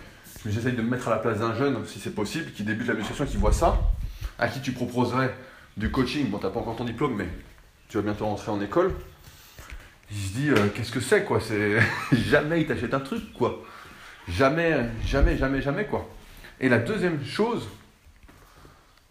j'essaye 0.45 0.73
de 0.73 0.83
me 0.83 0.89
mettre 0.89 1.07
à 1.07 1.11
la 1.11 1.17
place 1.17 1.39
d'un 1.39 1.55
jeune, 1.55 1.83
si 1.87 1.99
c'est 1.99 2.13
possible, 2.13 2.51
qui 2.51 2.63
débute 2.63 2.87
l'administration, 2.87 3.25
qui 3.25 3.37
voit 3.37 3.53
ça, 3.53 3.79
à 4.37 4.47
qui 4.47 4.61
tu 4.61 4.71
proposerais 4.71 5.35
du 5.77 5.89
coaching. 5.89 6.29
Bon, 6.29 6.37
tu 6.37 6.45
n'as 6.45 6.51
pas 6.51 6.59
encore 6.59 6.75
ton 6.75 6.85
diplôme, 6.85 7.15
mais 7.15 7.27
tu 7.89 7.97
vas 7.97 8.03
bientôt 8.03 8.25
rentrer 8.25 8.51
en 8.51 8.61
école. 8.61 8.93
Il 10.11 10.17
se 10.17 10.33
dit, 10.33 10.49
qu'est-ce 10.75 10.91
que 10.91 10.99
c'est, 10.99 11.23
quoi 11.23 11.39
C'est 11.39 11.77
jamais 12.11 12.61
il 12.61 12.67
t'achète 12.67 12.93
un 12.93 12.99
truc, 12.99 13.31
quoi. 13.33 13.63
Jamais, 14.27 14.89
jamais, 15.05 15.37
jamais, 15.37 15.61
jamais, 15.61 15.85
quoi. 15.85 16.07
Et 16.59 16.69
la 16.69 16.77
deuxième 16.77 17.23
chose, 17.25 17.67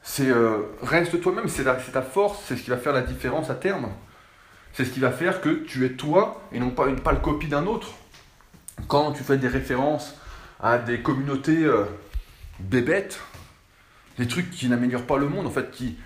c'est 0.02 0.30
euh, 0.30 0.58
reste 0.82 1.20
toi-même, 1.20 1.48
c'est 1.48 1.64
ta 1.64 2.02
force, 2.02 2.42
c'est 2.46 2.56
ce 2.56 2.62
qui 2.62 2.70
va 2.70 2.76
faire 2.76 2.92
la 2.92 3.02
différence 3.02 3.50
à 3.50 3.54
terme. 3.54 3.88
C'est 4.72 4.84
ce 4.84 4.90
qui 4.90 5.00
va 5.00 5.10
faire 5.10 5.40
que 5.40 5.48
tu 5.48 5.84
es 5.84 5.90
toi 5.90 6.42
et 6.52 6.60
non 6.60 6.70
pas 6.70 6.86
une 6.86 7.00
pâle 7.00 7.20
copie 7.20 7.48
d'un 7.48 7.66
autre. 7.66 7.90
Quand 8.86 9.12
tu 9.12 9.22
fais 9.22 9.36
des 9.36 9.48
références 9.48 10.16
à 10.60 10.78
des 10.78 11.00
communautés 11.00 11.64
euh, 11.64 11.84
bébêtes, 12.60 13.20
des 14.18 14.28
trucs 14.28 14.50
qui 14.50 14.68
n'améliorent 14.68 15.06
pas 15.06 15.16
le 15.16 15.28
monde, 15.28 15.46
en 15.46 15.50
fait, 15.50 15.70
qui 15.70 15.98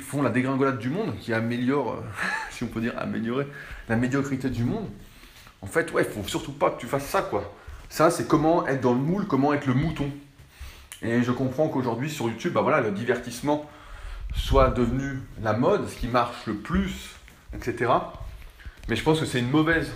font 0.00 0.22
la 0.22 0.30
dégringolade 0.30 0.78
du 0.78 0.90
monde, 0.90 1.14
qui 1.20 1.32
améliorent, 1.32 1.94
euh, 1.94 2.02
si 2.50 2.64
on 2.64 2.68
peut 2.68 2.80
dire 2.80 2.94
améliorer, 2.96 3.46
la 3.88 3.96
médiocrité 3.96 4.50
du 4.50 4.64
monde. 4.64 4.88
En 5.60 5.66
fait, 5.66 5.92
ouais, 5.92 6.04
faut 6.04 6.22
surtout 6.26 6.52
pas 6.52 6.70
que 6.70 6.80
tu 6.80 6.86
fasses 6.86 7.06
ça, 7.06 7.22
quoi. 7.22 7.52
Ça, 7.88 8.10
c'est 8.10 8.28
comment 8.28 8.66
être 8.66 8.80
dans 8.80 8.92
le 8.92 9.00
moule, 9.00 9.26
comment 9.26 9.52
être 9.54 9.66
le 9.66 9.74
mouton. 9.74 10.10
Et 11.02 11.22
je 11.22 11.32
comprends 11.32 11.68
qu'aujourd'hui 11.68 12.10
sur 12.10 12.28
YouTube, 12.28 12.52
bah 12.52 12.60
voilà, 12.60 12.80
le 12.80 12.90
divertissement 12.90 13.68
soit 14.34 14.70
devenu 14.70 15.20
la 15.42 15.52
mode, 15.52 15.88
ce 15.88 15.96
qui 15.96 16.08
marche 16.08 16.46
le 16.46 16.54
plus, 16.54 17.10
etc. 17.54 17.92
Mais 18.88 18.96
je 18.96 19.02
pense 19.02 19.20
que 19.20 19.26
c'est 19.26 19.38
une 19.38 19.50
mauvaise 19.50 19.90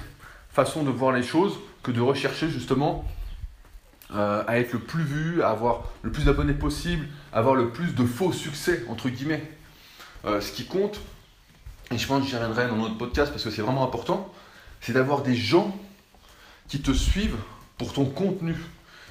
façon 0.51 0.85
de 0.85 0.91
voir 0.91 1.13
les 1.13 1.23
choses 1.23 1.59
que 1.83 1.91
de 1.91 2.01
rechercher 2.01 2.49
justement 2.49 3.05
euh, 4.15 4.45
à 4.47 4.59
être 4.59 4.75
le 4.75 4.79
plus 4.79 5.03
vu, 5.03 5.43
à 5.43 5.51
avoir 5.51 5.91
le 6.03 6.13
plus 6.13 6.25
d'abonnés 6.25 6.53
possible, 6.53 7.07
à 7.33 7.39
avoir 7.39 7.55
le 7.55 7.71
plus 7.71 7.95
de 7.95 8.05
faux 8.05 8.33
succès, 8.33 8.85
entre 8.89 9.09
guillemets. 9.09 9.43
Euh, 10.25 10.41
ce 10.41 10.53
qui 10.53 10.67
compte, 10.67 11.01
et 11.91 11.99
je 11.99 12.07
pense 12.07 12.23
que 12.23 12.29
j'y 12.29 12.37
reviendrai 12.37 12.69
dans 12.69 12.77
notre 12.77 12.97
podcast 12.97 13.33
parce 13.33 13.43
que 13.43 13.51
c'est 13.51 13.63
vraiment 13.63 13.85
important, 13.85 14.33
c'est 14.81 14.93
d'avoir 14.93 15.23
des 15.23 15.35
gens 15.35 15.77
qui 16.69 16.81
te 16.81 16.93
suivent 16.93 17.37
pour 17.77 17.93
ton 17.93 18.05
contenu 18.05 18.57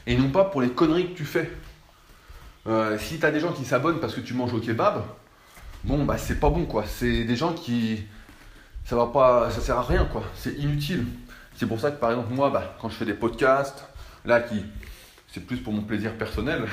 et 0.07 0.17
non 0.17 0.29
pas 0.29 0.45
pour 0.45 0.61
les 0.61 0.69
conneries 0.69 1.11
que 1.11 1.17
tu 1.17 1.25
fais. 1.25 1.51
Euh, 2.67 2.97
si 2.97 3.19
tu 3.19 3.31
des 3.31 3.39
gens 3.39 3.51
qui 3.51 3.65
s'abonnent 3.65 3.99
parce 3.99 4.13
que 4.13 4.21
tu 4.21 4.33
manges 4.33 4.53
au 4.53 4.59
kebab, 4.59 5.03
bon, 5.83 6.05
bah 6.05 6.17
c'est 6.17 6.39
pas 6.39 6.49
bon 6.49 6.65
quoi. 6.65 6.85
C'est 6.87 7.23
des 7.23 7.35
gens 7.35 7.53
qui. 7.53 8.03
Ça 8.85 8.95
va 8.95 9.07
pas. 9.07 9.51
Ça 9.51 9.61
sert 9.61 9.77
à 9.77 9.83
rien 9.83 10.05
quoi. 10.05 10.23
C'est 10.35 10.53
inutile. 10.53 11.05
C'est 11.55 11.65
pour 11.65 11.79
ça 11.79 11.91
que 11.91 11.99
par 11.99 12.11
exemple, 12.11 12.33
moi, 12.33 12.49
bah, 12.49 12.75
quand 12.79 12.89
je 12.89 12.95
fais 12.95 13.05
des 13.05 13.13
podcasts, 13.13 13.85
là 14.25 14.41
qui. 14.41 14.63
C'est 15.33 15.45
plus 15.45 15.57
pour 15.57 15.73
mon 15.73 15.81
plaisir 15.81 16.13
personnel 16.17 16.65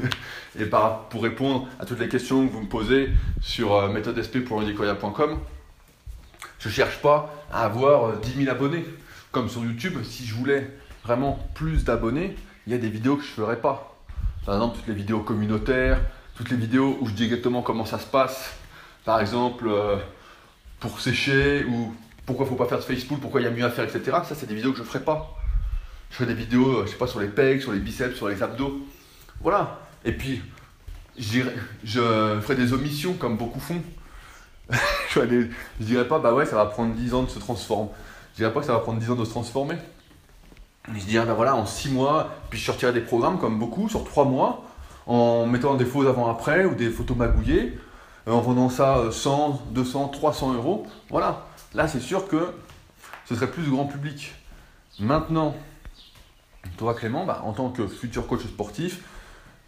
et 0.58 0.66
pour 1.10 1.22
répondre 1.22 1.68
à 1.80 1.84
toutes 1.84 1.98
les 2.00 2.08
questions 2.08 2.46
que 2.46 2.52
vous 2.52 2.60
me 2.60 2.68
posez 2.68 3.10
sur 3.40 3.74
euh, 3.74 3.88
méthodesp.edicoya.com. 3.88 5.38
Je 6.60 6.68
cherche 6.68 7.00
pas 7.02 7.34
à 7.52 7.64
avoir 7.64 8.18
10 8.18 8.30
euh, 8.30 8.44
000 8.44 8.50
abonnés. 8.50 8.84
Comme 9.32 9.48
sur 9.48 9.64
YouTube, 9.64 9.94
si 10.04 10.24
je 10.24 10.34
voulais 10.34 10.70
vraiment 11.04 11.44
plus 11.54 11.84
d'abonnés, 11.84 12.36
il 12.66 12.72
y 12.72 12.76
a 12.76 12.78
des 12.78 12.88
vidéos 12.88 13.16
que 13.16 13.24
je 13.24 13.30
ne 13.30 13.34
ferais 13.34 13.60
pas 13.60 13.94
par 14.44 14.56
exemple, 14.56 14.76
toutes 14.76 14.88
les 14.88 14.94
vidéos 14.94 15.20
communautaires, 15.20 16.00
toutes 16.36 16.50
les 16.50 16.56
vidéos 16.56 16.98
où 17.00 17.06
je 17.06 17.14
dis 17.14 17.24
exactement 17.24 17.62
comment 17.62 17.86
ça 17.86 17.98
se 17.98 18.06
passe. 18.06 18.54
Par 19.04 19.20
exemple, 19.20 19.66
euh, 19.68 19.96
pour 20.80 21.00
sécher 21.00 21.64
ou 21.64 21.94
pourquoi 22.26 22.44
il 22.44 22.50
ne 22.50 22.56
faut 22.56 22.62
pas 22.62 22.68
faire 22.68 22.78
de 22.78 22.84
Facebook, 22.84 23.20
pourquoi 23.20 23.40
il 23.40 23.44
y 23.44 23.46
a 23.46 23.50
mieux 23.50 23.64
à 23.64 23.70
faire, 23.70 23.84
etc. 23.84 24.18
Ça, 24.24 24.34
c'est 24.34 24.46
des 24.46 24.54
vidéos 24.54 24.72
que 24.72 24.78
je 24.78 24.82
ne 24.82 24.86
ferai 24.86 25.00
pas. 25.02 25.34
Je 26.10 26.16
ferai 26.16 26.26
des 26.26 26.34
vidéos, 26.34 26.84
je 26.84 26.90
sais 26.90 26.96
pas, 26.96 27.06
sur 27.06 27.20
les 27.20 27.28
pecs, 27.28 27.62
sur 27.62 27.72
les 27.72 27.80
biceps, 27.80 28.16
sur 28.16 28.28
les 28.28 28.42
abdos. 28.42 28.80
Voilà. 29.40 29.80
Et 30.04 30.12
puis, 30.12 30.40
je, 31.18 31.40
je 31.82 32.00
ferai 32.40 32.54
des 32.54 32.72
omissions 32.72 33.14
comme 33.14 33.36
beaucoup 33.36 33.60
font. 33.60 33.82
je 35.10 35.20
ne 35.20 35.46
dirais 35.80 36.08
pas, 36.08 36.18
bah 36.18 36.34
ouais, 36.34 36.46
ça 36.46 36.56
va 36.56 36.66
prendre 36.66 36.94
10 36.94 37.14
ans 37.14 37.22
de 37.24 37.30
se 37.30 37.38
transformer. 37.38 37.90
Je 38.32 38.38
dirais 38.38 38.52
pas 38.52 38.60
que 38.60 38.66
ça 38.66 38.72
va 38.72 38.80
prendre 38.80 38.98
10 38.98 39.10
ans 39.10 39.14
de 39.14 39.24
se 39.24 39.30
transformer. 39.30 39.76
Je 40.92 41.00
se 41.00 41.06
ben 41.06 41.32
voilà, 41.34 41.56
en 41.56 41.64
6 41.64 41.90
mois, 41.90 42.30
puis 42.50 42.58
je 42.58 42.66
sortirai 42.66 42.92
des 42.92 43.00
programmes 43.00 43.38
comme 43.38 43.58
beaucoup, 43.58 43.88
sur 43.88 44.04
3 44.04 44.26
mois, 44.26 44.64
en 45.06 45.46
mettant 45.46 45.74
des 45.76 45.84
faux 45.86 46.06
avant-après 46.06 46.66
ou 46.66 46.74
des 46.74 46.90
photos 46.90 47.16
magouillées, 47.16 47.78
euh, 48.28 48.32
en 48.32 48.40
vendant 48.40 48.68
ça 48.68 49.04
100, 49.10 49.62
200, 49.70 50.08
300 50.08 50.54
euros. 50.54 50.86
Voilà, 51.08 51.46
là 51.74 51.88
c'est 51.88 52.00
sûr 52.00 52.28
que 52.28 52.52
ce 53.26 53.34
serait 53.34 53.50
plus 53.50 53.70
grand 53.70 53.86
public. 53.86 54.34
Maintenant, 54.98 55.54
toi 56.76 56.94
Clément, 56.94 57.24
bah, 57.24 57.42
en 57.44 57.52
tant 57.52 57.70
que 57.70 57.86
futur 57.86 58.26
coach 58.26 58.42
sportif, 58.42 59.02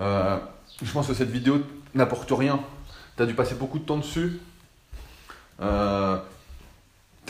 euh, 0.00 0.38
je 0.82 0.90
pense 0.90 1.06
que 1.06 1.14
cette 1.14 1.30
vidéo 1.30 1.62
n'apporte 1.94 2.30
rien. 2.30 2.60
Tu 3.16 3.22
as 3.22 3.26
dû 3.26 3.34
passer 3.34 3.54
beaucoup 3.54 3.78
de 3.78 3.84
temps 3.84 3.98
dessus. 3.98 4.40
Euh, 5.60 6.18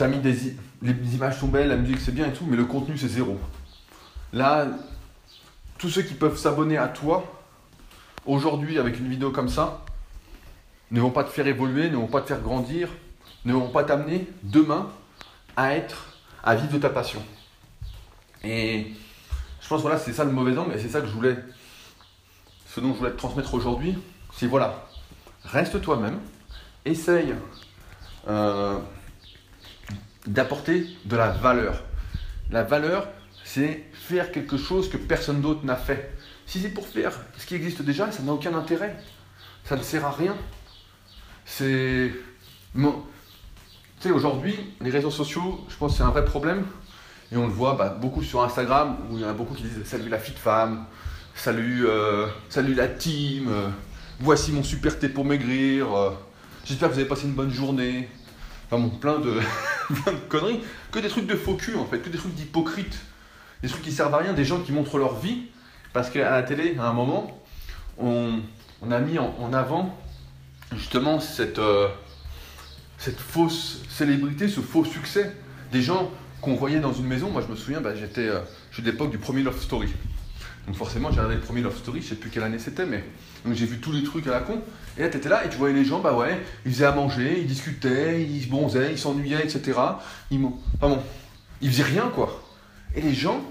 mis 0.01 0.19
des, 0.19 0.55
les 0.81 1.15
images 1.15 1.39
sont 1.39 1.47
belles, 1.47 1.69
la 1.69 1.77
musique 1.77 1.99
c'est 1.99 2.11
bien 2.11 2.27
et 2.27 2.33
tout, 2.33 2.45
mais 2.45 2.57
le 2.57 2.65
contenu 2.65 2.97
c'est 2.97 3.07
zéro. 3.07 3.39
Là, 4.33 4.67
tous 5.77 5.89
ceux 5.89 6.01
qui 6.01 6.13
peuvent 6.13 6.37
s'abonner 6.37 6.77
à 6.77 6.87
toi, 6.87 7.23
aujourd'hui 8.25 8.77
avec 8.77 8.99
une 8.99 9.07
vidéo 9.07 9.31
comme 9.31 9.49
ça, 9.49 9.85
ne 10.91 11.01
vont 11.01 11.09
pas 11.09 11.23
te 11.23 11.29
faire 11.29 11.47
évoluer, 11.47 11.89
ne 11.89 11.95
vont 11.95 12.07
pas 12.07 12.21
te 12.21 12.27
faire 12.27 12.41
grandir, 12.41 12.89
ne 13.45 13.53
vont 13.53 13.69
pas 13.69 13.83
t'amener 13.83 14.27
demain 14.43 14.89
à 15.55 15.73
être, 15.73 16.17
à 16.43 16.55
vivre 16.55 16.77
ta 16.77 16.89
passion. 16.89 17.21
Et 18.43 18.93
je 19.67 19.69
pense 19.69 19.81
voilà, 19.81 19.97
c'est 19.97 20.13
ça 20.13 20.23
le 20.23 20.31
mauvais 20.31 20.57
angle, 20.57 20.73
et 20.75 20.79
c'est 20.79 20.87
ça 20.87 21.01
que 21.01 21.07
je 21.07 21.11
voulais, 21.11 21.35
ce 22.73 22.79
dont 22.79 22.93
je 22.93 22.99
voulais 22.99 23.11
te 23.11 23.17
transmettre 23.17 23.53
aujourd'hui, 23.53 23.97
c'est 24.33 24.47
voilà, 24.47 24.87
reste 25.43 25.81
toi-même, 25.81 26.21
essaye 26.85 27.35
euh, 28.29 28.79
d'apporter 30.25 30.87
de 31.03 31.17
la 31.17 31.31
valeur. 31.31 31.83
La 32.49 32.63
valeur, 32.63 33.09
c'est 33.43 33.83
faire 33.91 34.31
quelque 34.31 34.55
chose 34.55 34.89
que 34.89 34.95
personne 34.95 35.41
d'autre 35.41 35.65
n'a 35.65 35.75
fait. 35.75 36.15
Si 36.45 36.61
c'est 36.61 36.69
pour 36.69 36.87
faire 36.87 37.19
ce 37.37 37.45
qui 37.45 37.55
existe 37.55 37.81
déjà, 37.81 38.09
ça 38.09 38.23
n'a 38.23 38.31
aucun 38.31 38.53
intérêt. 38.53 38.95
Ça 39.65 39.75
ne 39.75 39.83
sert 39.83 40.05
à 40.05 40.11
rien. 40.11 40.37
C'est. 41.43 42.13
Tu 42.73 42.83
sais, 43.99 44.11
aujourd'hui, 44.11 44.55
les 44.79 44.91
réseaux 44.91 45.11
sociaux, 45.11 45.65
je 45.67 45.75
pense 45.75 45.91
que 45.91 45.97
c'est 45.97 46.03
un 46.03 46.11
vrai 46.11 46.23
problème. 46.23 46.65
Et 47.31 47.37
on 47.37 47.45
le 47.45 47.53
voit 47.53 47.73
bah, 47.73 47.89
beaucoup 47.89 48.23
sur 48.23 48.41
Instagram, 48.43 48.97
où 49.09 49.17
il 49.17 49.21
y 49.21 49.25
en 49.25 49.29
a 49.29 49.33
beaucoup 49.33 49.53
qui 49.53 49.63
disent 49.63 49.83
Salut 49.83 50.07
la 50.07 50.17
fille 50.17 50.35
femme, 50.35 50.85
salut, 51.35 51.85
euh, 51.85 52.27
salut 52.47 52.73
la 52.73 52.87
team, 52.87 53.49
euh, 53.49 53.67
voici 54.19 54.53
mon 54.53 54.63
super 54.63 54.97
thé 54.97 55.09
pour 55.09 55.25
maigrir, 55.25 55.93
euh, 55.93 56.11
j'espère 56.63 56.87
que 56.87 56.93
vous 56.93 56.99
avez 56.99 57.07
passé 57.07 57.25
une 57.25 57.33
bonne 57.33 57.51
journée. 57.51 58.07
Enfin 58.65 58.81
bon, 58.81 58.89
plein 58.89 59.19
de, 59.19 59.39
plein 60.03 60.13
de 60.13 60.19
conneries. 60.29 60.61
Que 60.91 60.99
des 60.99 61.09
trucs 61.09 61.27
de 61.27 61.35
faux 61.35 61.55
cul 61.55 61.75
en 61.75 61.85
fait, 61.85 61.99
que 61.99 62.09
des 62.09 62.17
trucs 62.17 62.33
d'hypocrites 62.33 62.97
des 63.63 63.69
trucs 63.69 63.81
qui 63.81 63.91
servent 63.91 64.13
à 64.13 64.19
rien, 64.19 64.33
des 64.33 64.45
gens 64.45 64.59
qui 64.59 64.71
montrent 64.71 64.99
leur 64.99 65.15
vie. 65.19 65.47
Parce 65.91 66.11
qu'à 66.11 66.29
la 66.29 66.43
télé, 66.43 66.75
à 66.77 66.87
un 66.89 66.93
moment, 66.93 67.41
on, 67.97 68.39
a 68.91 68.99
mis 68.99 69.17
en, 69.17 69.51
avant 69.51 69.97
justement 70.75 71.19
cette, 71.19 71.59
cette 72.99 73.19
fausse 73.19 73.81
célébrité, 73.89 74.47
ce 74.47 74.61
faux 74.61 74.85
succès. 74.85 75.35
Des 75.71 75.81
gens 75.81 76.11
qu'on 76.41 76.55
voyait 76.55 76.79
dans 76.79 76.93
une 76.93 77.07
maison. 77.07 77.29
Moi, 77.29 77.41
je 77.45 77.51
me 77.51 77.55
souviens, 77.55 77.81
bah, 77.81 77.95
j'étais, 77.95 78.27
euh, 78.27 78.39
je 78.69 78.75
suis 78.75 78.83
de 78.83 78.91
l'époque 78.91 79.11
du 79.11 79.17
premier 79.17 79.43
Love 79.43 79.61
Story. 79.61 79.89
Donc 80.67 80.75
forcément, 80.75 81.09
j'ai 81.11 81.15
regardé 81.15 81.35
le 81.35 81.41
premier 81.41 81.61
Love 81.61 81.77
Story, 81.77 82.01
je 82.01 82.09
sais 82.09 82.15
plus 82.15 82.29
quelle 82.29 82.43
année 82.43 82.59
c'était, 82.59 82.85
mais 82.85 83.01
j'ai 83.51 83.65
vu 83.65 83.79
tous 83.79 83.93
les 83.93 84.03
trucs 84.03 84.27
à 84.27 84.31
la 84.31 84.41
con. 84.41 84.61
Et 84.97 85.01
là, 85.01 85.07
t'étais 85.07 85.29
là 85.29 85.45
et 85.45 85.49
tu 85.49 85.55
voyais 85.55 85.73
les 85.73 85.85
gens, 85.85 85.99
bah 85.99 86.13
ouais, 86.13 86.41
ils 86.65 86.73
faisaient 86.73 86.85
à 86.85 86.91
manger, 86.91 87.39
ils 87.39 87.47
discutaient, 87.47 88.21
ils 88.21 88.43
se 88.43 88.49
bronzaient, 88.49 88.91
ils 88.91 88.97
s'ennuyaient, 88.97 89.43
etc. 89.45 89.79
Ils, 90.29 90.43
enfin 90.75 90.89
bon, 90.89 91.01
ils 91.61 91.71
faisaient 91.71 91.83
rien, 91.83 92.11
quoi. 92.13 92.43
Et 92.95 93.01
les 93.01 93.13
gens, 93.13 93.41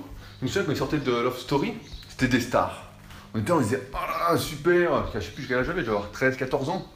je 0.40 0.44
me 0.44 0.50
souviens 0.50 0.64
quand 0.64 0.72
ils 0.72 0.78
sortaient 0.78 0.98
de 0.98 1.10
Love 1.10 1.38
Story, 1.38 1.72
c'était 2.10 2.28
des 2.28 2.40
stars. 2.40 2.92
On 3.32 3.38
était 3.38 3.52
on 3.52 3.60
disait, 3.60 3.80
ah 3.94 4.32
là, 4.32 4.38
super, 4.38 5.06
je 5.14 5.20
sais 5.20 5.30
plus 5.30 5.46
quel 5.46 5.58
âge 5.58 5.66
j'avais, 5.66 5.84
j'avais 5.84 5.98
13, 6.12 6.36
14 6.36 6.68
ans. 6.68 6.86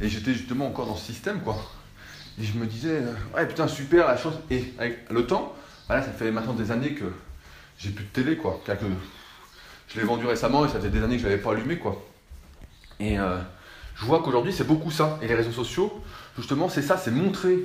Et 0.00 0.08
j'étais 0.08 0.32
justement 0.32 0.68
encore 0.68 0.86
dans 0.86 0.96
ce 0.96 1.06
système, 1.06 1.40
quoi. 1.40 1.56
Et 2.40 2.44
je 2.44 2.58
me 2.58 2.66
disais, 2.66 3.02
euh, 3.02 3.12
ouais, 3.34 3.46
putain, 3.46 3.68
super, 3.68 4.06
la 4.06 4.16
chance. 4.16 4.34
Et 4.50 4.72
avec 4.78 5.10
le 5.10 5.26
temps, 5.26 5.54
voilà, 5.86 6.02
ça 6.02 6.10
fait 6.10 6.30
maintenant 6.30 6.54
des 6.54 6.70
années 6.70 6.94
que 6.94 7.04
j'ai 7.78 7.90
plus 7.90 8.04
de 8.04 8.10
télé, 8.10 8.36
quoi. 8.36 8.60
Que 8.64 8.72
je 9.88 10.00
l'ai 10.00 10.06
vendu 10.06 10.26
récemment 10.26 10.64
et 10.64 10.68
ça 10.68 10.76
faisait 10.76 10.88
des 10.88 11.02
années 11.02 11.16
que 11.16 11.22
je 11.22 11.28
l'avais 11.28 11.42
pas 11.42 11.52
allumé, 11.52 11.78
quoi. 11.78 12.02
Et 12.98 13.18
euh, 13.18 13.36
je 13.94 14.06
vois 14.06 14.22
qu'aujourd'hui, 14.22 14.54
c'est 14.54 14.66
beaucoup 14.66 14.90
ça. 14.90 15.18
Et 15.20 15.28
les 15.28 15.34
réseaux 15.34 15.52
sociaux, 15.52 16.02
justement, 16.38 16.70
c'est 16.70 16.82
ça, 16.82 16.96
c'est 16.96 17.10
montrer, 17.10 17.58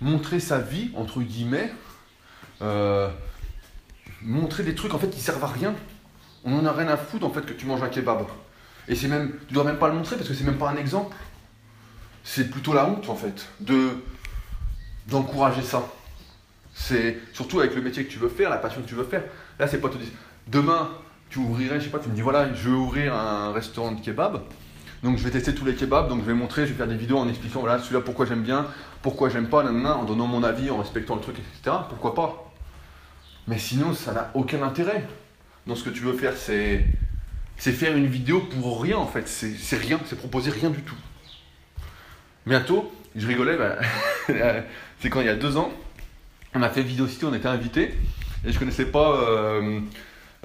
montrer 0.00 0.40
sa 0.40 0.58
vie, 0.58 0.90
entre 0.96 1.20
guillemets, 1.20 1.70
euh, 2.62 3.10
montrer 4.22 4.62
des 4.62 4.74
trucs, 4.74 4.94
en 4.94 4.98
fait, 4.98 5.10
qui 5.10 5.20
servent 5.20 5.44
à 5.44 5.48
rien. 5.48 5.74
On 6.44 6.58
en 6.58 6.64
a 6.64 6.72
rien 6.72 6.88
à 6.88 6.96
foutre, 6.96 7.26
en 7.26 7.30
fait, 7.30 7.44
que 7.44 7.52
tu 7.52 7.66
manges 7.66 7.82
un 7.82 7.88
kebab. 7.88 8.26
Et 8.88 8.94
c'est 8.94 9.08
même, 9.08 9.34
tu 9.46 9.52
dois 9.52 9.64
même 9.64 9.78
pas 9.78 9.88
le 9.88 9.94
montrer 9.94 10.16
parce 10.16 10.28
que 10.28 10.34
c'est 10.34 10.44
même 10.44 10.56
pas 10.56 10.70
un 10.70 10.76
exemple. 10.76 11.14
C'est 12.24 12.50
plutôt 12.50 12.72
la 12.72 12.86
honte, 12.86 13.08
en 13.08 13.16
fait, 13.16 13.48
de 13.60 13.90
d'encourager 15.08 15.62
ça. 15.62 15.88
C'est 16.72 17.18
surtout 17.32 17.60
avec 17.60 17.74
le 17.74 17.82
métier 17.82 18.04
que 18.04 18.12
tu 18.12 18.18
veux 18.18 18.28
faire, 18.28 18.48
la 18.48 18.58
passion 18.58 18.80
que 18.80 18.88
tu 18.88 18.94
veux 18.94 19.04
faire. 19.04 19.24
Là, 19.58 19.66
c'est 19.66 19.80
pas 19.80 19.88
te 19.88 19.98
dire, 19.98 20.08
demain, 20.46 20.90
tu 21.30 21.38
ouvrirais, 21.38 21.80
je 21.80 21.84
sais 21.84 21.90
pas, 21.90 21.98
tu 21.98 22.08
me 22.08 22.14
dis 22.14 22.20
voilà, 22.20 22.52
je 22.54 22.68
veux 22.68 22.76
ouvrir 22.76 23.14
un 23.14 23.52
restaurant 23.52 23.92
de 23.92 24.00
kebab. 24.00 24.42
Donc 25.02 25.16
je 25.16 25.24
vais 25.24 25.30
tester 25.30 25.54
tous 25.54 25.64
les 25.64 25.74
kebabs, 25.74 26.08
donc 26.08 26.20
je 26.20 26.26
vais 26.26 26.34
montrer, 26.34 26.66
je 26.66 26.72
vais 26.72 26.76
faire 26.76 26.88
des 26.88 26.96
vidéos 26.96 27.16
en 27.16 27.28
expliquant 27.28 27.60
voilà 27.60 27.78
celui-là 27.78 28.02
pourquoi 28.02 28.26
j'aime 28.26 28.42
bien, 28.42 28.66
pourquoi 29.00 29.30
j'aime 29.30 29.48
pas, 29.48 29.64
en 29.64 30.04
donnant 30.04 30.26
mon 30.26 30.42
avis, 30.42 30.70
en 30.70 30.76
respectant 30.76 31.14
le 31.14 31.22
truc, 31.22 31.36
etc. 31.38 31.76
Pourquoi 31.88 32.14
pas? 32.14 32.52
Mais 33.48 33.58
sinon, 33.58 33.94
ça 33.94 34.12
n'a 34.12 34.30
aucun 34.34 34.62
intérêt. 34.62 35.06
Donc 35.66 35.78
ce 35.78 35.84
que 35.84 35.90
tu 35.90 36.02
veux 36.02 36.12
faire, 36.12 36.36
c'est 36.36 36.84
c'est 37.56 37.72
faire 37.72 37.96
une 37.96 38.06
vidéo 38.06 38.40
pour 38.40 38.82
rien 38.82 38.98
en 38.98 39.06
fait. 39.06 39.26
C'est 39.28 39.76
rien, 39.76 39.98
c'est 40.06 40.16
proposer 40.16 40.50
rien 40.50 40.70
du 40.70 40.82
tout. 40.82 40.96
Bientôt, 42.46 42.90
je 43.14 43.26
rigolais, 43.26 43.56
bah, 43.58 43.76
c'est 45.00 45.10
quand 45.10 45.20
il 45.20 45.26
y 45.26 45.30
a 45.30 45.34
deux 45.34 45.58
ans, 45.58 45.70
on 46.54 46.62
a 46.62 46.70
fait 46.70 46.82
Vidéo 46.82 47.06
City, 47.06 47.26
on 47.26 47.34
était 47.34 47.48
invités, 47.48 47.94
et 48.46 48.52
je 48.52 48.58
connaissais 48.58 48.86
pas 48.86 49.20
euh, 49.20 49.80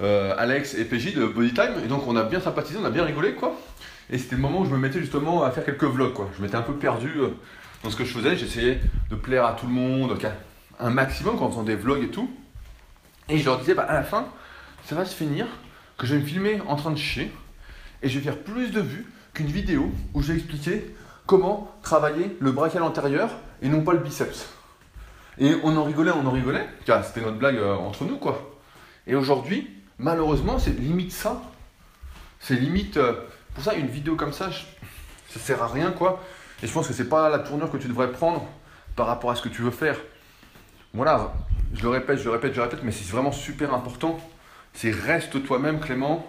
euh, 0.02 0.34
Alex 0.36 0.74
et 0.74 0.84
PJ 0.84 1.14
de 1.14 1.24
Bodytime, 1.24 1.72
et 1.82 1.88
donc 1.88 2.06
on 2.06 2.14
a 2.16 2.24
bien 2.24 2.40
sympathisé, 2.40 2.78
on 2.80 2.84
a 2.84 2.90
bien 2.90 3.04
rigolé 3.04 3.32
quoi. 3.32 3.58
Et 4.10 4.18
c'était 4.18 4.36
le 4.36 4.42
moment 4.42 4.60
où 4.60 4.66
je 4.66 4.70
me 4.70 4.76
mettais 4.76 5.00
justement 5.00 5.42
à 5.42 5.50
faire 5.50 5.64
quelques 5.64 5.84
vlogs 5.84 6.12
quoi. 6.12 6.30
Je 6.36 6.42
m'étais 6.42 6.56
un 6.56 6.62
peu 6.62 6.74
perdu 6.74 7.12
euh, 7.16 7.28
dans 7.82 7.90
ce 7.90 7.96
que 7.96 8.04
je 8.04 8.12
faisais, 8.12 8.36
j'essayais 8.36 8.78
de 9.10 9.16
plaire 9.16 9.46
à 9.46 9.54
tout 9.54 9.66
le 9.66 9.72
monde, 9.72 10.18
un 10.78 10.90
maximum 10.90 11.38
quand 11.38 11.46
on 11.46 11.52
faisait 11.62 11.76
des 11.76 11.82
vlogs 11.82 12.04
et 12.04 12.08
tout. 12.08 12.30
Et 13.30 13.38
je 13.38 13.44
leur 13.46 13.58
disais, 13.58 13.74
bah, 13.74 13.86
à 13.88 13.94
la 13.94 14.02
fin, 14.02 14.26
ça 14.84 14.94
va 14.94 15.06
se 15.06 15.14
finir, 15.14 15.46
que 15.96 16.06
je 16.06 16.14
vais 16.14 16.20
me 16.20 16.26
filmer 16.26 16.60
en 16.68 16.76
train 16.76 16.90
de 16.90 16.98
chier, 16.98 17.32
et 18.02 18.08
je 18.10 18.18
vais 18.18 18.24
faire 18.24 18.38
plus 18.38 18.70
de 18.70 18.80
vues 18.80 19.06
qu'une 19.32 19.46
vidéo 19.46 19.90
où 20.12 20.22
je 20.22 20.28
vais 20.28 20.34
expliquer 20.34 20.94
comment 21.26 21.70
travailler 21.82 22.36
le 22.40 22.52
brachial 22.52 22.82
antérieur 22.82 23.30
et 23.62 23.68
non 23.68 23.82
pas 23.82 23.92
le 23.92 23.98
biceps. 23.98 24.48
Et 25.38 25.54
on 25.62 25.76
en 25.76 25.84
rigolait, 25.84 26.12
on 26.12 26.26
en 26.26 26.30
rigolait, 26.30 26.66
car 26.86 27.04
c'était 27.04 27.20
notre 27.20 27.36
blague 27.36 27.56
euh, 27.56 27.74
entre 27.74 28.04
nous, 28.04 28.16
quoi. 28.16 28.56
Et 29.06 29.14
aujourd'hui, 29.14 29.70
malheureusement, 29.98 30.58
c'est 30.58 30.78
limite 30.78 31.12
ça. 31.12 31.42
C'est 32.40 32.54
limite. 32.54 32.96
Euh, 32.96 33.14
pour 33.54 33.64
ça, 33.64 33.74
une 33.74 33.86
vidéo 33.86 34.16
comme 34.16 34.32
ça, 34.32 34.50
ça 35.28 35.40
sert 35.40 35.62
à 35.62 35.66
rien, 35.66 35.90
quoi. 35.90 36.22
Et 36.62 36.66
je 36.66 36.72
pense 36.72 36.88
que 36.88 36.94
c'est 36.94 37.08
pas 37.08 37.28
la 37.28 37.38
tournure 37.38 37.70
que 37.70 37.76
tu 37.76 37.88
devrais 37.88 38.10
prendre 38.12 38.46
par 38.94 39.06
rapport 39.06 39.30
à 39.30 39.34
ce 39.34 39.42
que 39.42 39.48
tu 39.48 39.62
veux 39.62 39.70
faire. 39.70 39.98
Voilà, 40.94 41.34
je 41.74 41.82
le 41.82 41.90
répète, 41.90 42.18
je 42.18 42.24
le 42.24 42.30
répète, 42.30 42.52
je 42.52 42.56
le 42.56 42.62
répète, 42.62 42.82
mais 42.82 42.92
c'est 42.92 43.10
vraiment 43.10 43.32
super 43.32 43.74
important. 43.74 44.18
C'est 44.72 44.90
reste 44.90 45.44
toi-même, 45.44 45.80
Clément. 45.80 46.26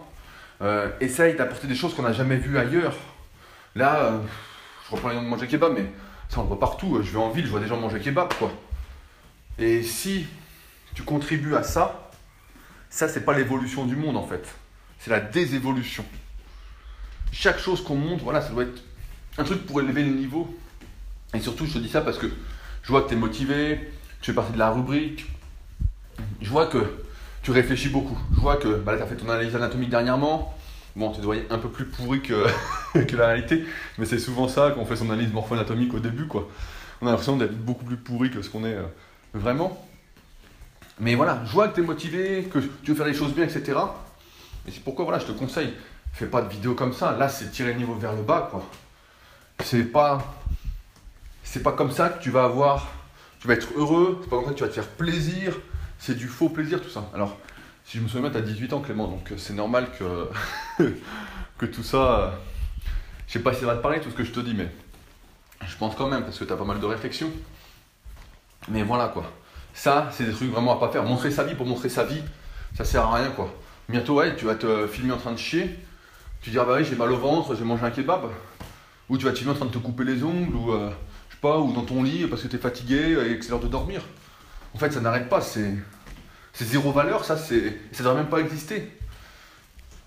Euh, 0.62 0.90
essaye 1.00 1.36
d'apporter 1.36 1.68
des 1.68 1.76
choses 1.76 1.94
qu'on 1.94 2.02
n'a 2.02 2.14
jamais 2.14 2.36
vues 2.36 2.58
ailleurs. 2.58 2.96
Là, 3.76 4.20
je 4.88 4.96
reprends 4.96 5.10
l'exemple 5.10 5.26
de 5.26 5.32
manger 5.32 5.48
kebab, 5.48 5.74
mais 5.74 5.86
ça 6.30 6.40
on 6.40 6.44
le 6.44 6.48
voit 6.48 6.60
partout. 6.60 7.02
Je 7.02 7.12
vais 7.12 7.20
en 7.20 7.30
ville, 7.30 7.46
je 7.46 7.52
vois 7.52 7.60
des 7.60 7.68
gens 7.68 7.78
manger 7.78 8.00
kebab, 8.00 8.34
quoi. 8.34 8.52
Et 9.60 9.84
si 9.84 10.26
tu 10.94 11.04
contribues 11.04 11.56
à 11.56 11.64
ça, 11.64 12.12
ça 12.90 13.08
c'est 13.08 13.26
pas 13.26 13.38
l'évolution 13.38 13.86
du 13.86 13.96
monde 13.96 14.18
en 14.18 14.26
fait. 14.26 14.48
C'est 15.00 15.12
la 15.12 15.20
désévolution. 15.20 16.06
Chaque 17.32 17.60
chose 17.60 17.84
qu'on 17.84 17.96
montre, 17.96 18.24
voilà, 18.24 18.42
ça 18.42 18.50
doit 18.50 18.64
être 18.64 18.82
un 19.38 19.44
truc 19.44 19.66
pour 19.66 19.82
élever 19.82 20.04
le 20.04 20.12
niveau. 20.12 20.58
Et 21.34 21.40
surtout, 21.40 21.66
je 21.66 21.74
te 21.74 21.80
dis 21.80 21.90
ça 21.90 22.02
parce 22.02 22.18
que 22.18 22.28
je 22.82 22.88
vois 22.88 23.02
que 23.02 23.10
tu 23.10 23.16
es 23.16 23.18
motivé, 23.18 23.92
tu 24.22 24.32
fais 24.32 24.36
partie 24.36 24.54
de 24.54 24.58
la 24.58 24.72
rubrique. 24.72 25.26
Je 26.42 26.50
vois 26.50 26.68
que 26.68 27.04
tu 27.44 27.52
réfléchis 27.52 27.90
beaucoup. 27.90 28.18
Je 28.34 28.40
vois 28.40 28.58
que 28.58 28.76
bah 28.76 28.96
tu 28.96 29.04
as 29.04 29.08
fait 29.08 29.16
ton 29.16 29.30
analyse 29.30 29.56
anatomique 29.56 29.90
dernièrement. 29.90 30.57
Bon, 30.98 31.12
tu 31.12 31.22
dois 31.22 31.36
être 31.36 31.52
un 31.52 31.60
peu 31.60 31.70
plus 31.70 31.86
pourri 31.86 32.22
que, 32.24 33.16
la 33.16 33.28
réalité, 33.28 33.64
mais 34.00 34.06
c'est 34.06 34.18
souvent 34.18 34.48
ça 34.48 34.72
qu'on 34.72 34.84
fait 34.84 34.96
son 34.96 35.12
analyse 35.12 35.32
morpho-anatomique 35.32 35.94
au 35.94 36.00
début, 36.00 36.26
quoi. 36.26 36.50
On 37.02 37.06
a 37.06 37.12
l'impression 37.12 37.38
d'être 37.38 37.56
beaucoup 37.56 37.86
plus 37.86 37.98
pourri 37.98 38.32
que 38.32 38.42
ce 38.42 38.50
qu'on 38.50 38.66
est 38.66 38.74
euh, 38.74 38.88
vraiment. 39.36 39.88
Mais 41.00 41.14
voilà, 41.14 41.44
je 41.46 41.52
vois 41.52 41.68
que 41.68 41.76
tu 41.76 41.82
es 41.82 41.84
motivé, 41.84 42.50
que 42.52 42.58
tu 42.58 42.92
veux 42.92 42.96
faire 42.96 43.06
les 43.06 43.14
choses 43.14 43.32
bien, 43.36 43.44
etc. 43.44 43.78
Et 44.68 44.72
c'est 44.72 44.84
pourquoi, 44.84 45.06
voilà, 45.06 45.20
je 45.20 45.28
te 45.28 45.34
conseille, 45.34 45.72
fais 46.14 46.26
pas 46.26 46.42
de 46.42 46.50
vidéos 46.50 46.74
comme 46.74 46.94
ça. 46.94 47.16
Là, 47.16 47.30
c'est 47.30 47.52
tirer 47.52 47.74
le 47.74 47.78
niveau 47.78 47.94
vers 47.94 48.14
le 48.14 48.24
bas, 48.24 48.48
quoi. 48.50 48.68
C'est 49.64 49.84
pas, 49.84 50.36
c'est 51.44 51.62
pas 51.62 51.74
comme 51.74 51.92
ça 51.92 52.10
que 52.10 52.24
tu 52.24 52.32
vas 52.32 52.46
avoir, 52.46 52.88
tu 53.40 53.48
vas 53.48 53.54
être 53.54 53.68
heureux, 53.76 54.20
c'est 54.24 54.30
pas 54.32 54.38
comme 54.38 54.46
ça 54.46 54.52
que 54.54 54.58
tu 54.58 54.64
vas 54.64 54.70
te 54.70 54.74
faire 54.74 54.88
plaisir. 54.88 55.56
C'est 56.00 56.18
du 56.18 56.28
faux 56.28 56.50
plaisir, 56.50 56.82
tout 56.82 56.90
ça. 56.90 57.08
Alors, 57.14 57.38
si 57.88 58.00
je 58.00 58.04
me 58.04 58.10
souviens, 58.10 58.30
tu 58.30 58.36
as 58.36 58.42
18 58.42 58.74
ans, 58.74 58.82
Clément, 58.82 59.08
donc 59.08 59.32
euh, 59.32 59.36
c'est 59.38 59.54
normal 59.54 59.88
que, 59.98 60.84
que 61.58 61.66
tout 61.66 61.84
ça. 61.84 62.20
Euh, 62.20 62.30
je 63.28 63.34
sais 63.34 63.40
pas 63.40 63.54
si 63.54 63.62
ça 63.62 63.66
va 63.66 63.78
te 63.78 63.82
parler, 63.82 64.02
tout 64.02 64.12
ce 64.12 64.16
que 64.16 64.26
je 64.26 64.32
te 64.34 64.42
dis, 64.42 64.54
mais 64.54 64.70
je 65.66 65.76
pense 65.78 65.96
quand 65.96 66.10
même, 66.10 66.24
parce 66.24 66.38
que 66.38 66.44
tu 66.44 66.52
as 66.52 66.58
pas 66.58 66.66
mal 66.66 66.82
de 66.82 66.86
réflexions. 66.86 67.32
Mais 68.68 68.84
voilà, 68.84 69.08
quoi. 69.08 69.32
Ça, 69.74 70.10
c'est 70.12 70.26
des 70.26 70.34
trucs 70.34 70.52
vraiment 70.52 70.76
à 70.76 70.80
pas 70.82 70.92
faire. 70.92 71.04
Montrer 71.04 71.32
sa 71.32 71.46
vie 71.46 71.56
pour 71.56 71.66
montrer 71.66 71.88
sa 71.88 72.04
vie, 72.04 72.22
ça 72.76 72.84
sert 72.84 73.06
à 73.06 73.16
rien, 73.16 73.30
quoi. 73.30 73.54
Bientôt, 73.88 74.16
ouais, 74.16 74.36
tu 74.36 74.44
vas 74.44 74.56
te 74.56 74.86
filmer 74.88 75.14
en 75.14 75.18
train 75.18 75.32
de 75.32 75.38
chier. 75.38 75.80
Tu 76.42 76.50
diras, 76.50 76.66
bah 76.66 76.76
oui, 76.78 76.84
j'ai 76.84 76.98
mal 76.98 77.10
au 77.10 77.18
ventre, 77.18 77.56
j'ai 77.56 77.64
mangé 77.64 77.86
un 77.86 77.92
kebab. 77.92 78.24
Ou 79.08 79.18
tu 79.18 79.24
vas 79.24 79.32
te 79.32 79.38
filmer 79.38 79.54
en 79.54 79.56
train 79.56 79.66
de 79.66 79.72
te 79.72 79.78
couper 79.78 80.04
les 80.04 80.24
ongles, 80.24 80.54
ou 80.54 80.74
euh, 80.74 80.90
je 81.30 81.36
sais 81.36 81.42
pas, 81.42 81.58
ou 81.58 81.72
dans 81.72 81.84
ton 81.84 82.04
lit 82.04 82.28
parce 82.28 82.42
que 82.42 82.50
tu 82.50 82.58
es 82.58 82.60
fatigué 82.60 83.18
et 83.30 83.40
que 83.40 83.46
c'est 83.46 83.52
l'heure 83.52 83.62
de 83.62 83.70
dormir. 83.70 84.02
En 84.74 84.78
fait, 84.78 84.92
ça 84.92 85.00
n'arrête 85.00 85.30
pas, 85.30 85.40
c'est. 85.40 85.74
C'est 86.58 86.66
zéro 86.66 86.92
valeur, 86.92 87.24
ça, 87.24 87.38
c'est, 87.38 87.78
ça 87.92 88.02
devrait 88.02 88.16
même 88.16 88.30
pas 88.30 88.40
exister. 88.40 88.92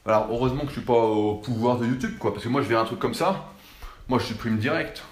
Alors, 0.05 0.27
heureusement 0.31 0.63
que 0.63 0.71
je 0.71 0.73
suis 0.73 0.81
pas 0.81 0.95
au 0.95 1.37
pouvoir 1.37 1.79
de 1.79 1.87
YouTube, 1.87 2.19
quoi, 2.19 2.33
parce 2.33 2.43
que 2.43 2.49
moi, 2.49 2.61
je 2.61 2.67
verrais 2.67 2.83
un 2.83 2.87
truc 2.87 2.99
comme 2.99 3.15
ça, 3.15 3.53
moi, 4.09 4.19
je 4.19 4.25
supprime 4.25 4.59
direct. 4.59 5.05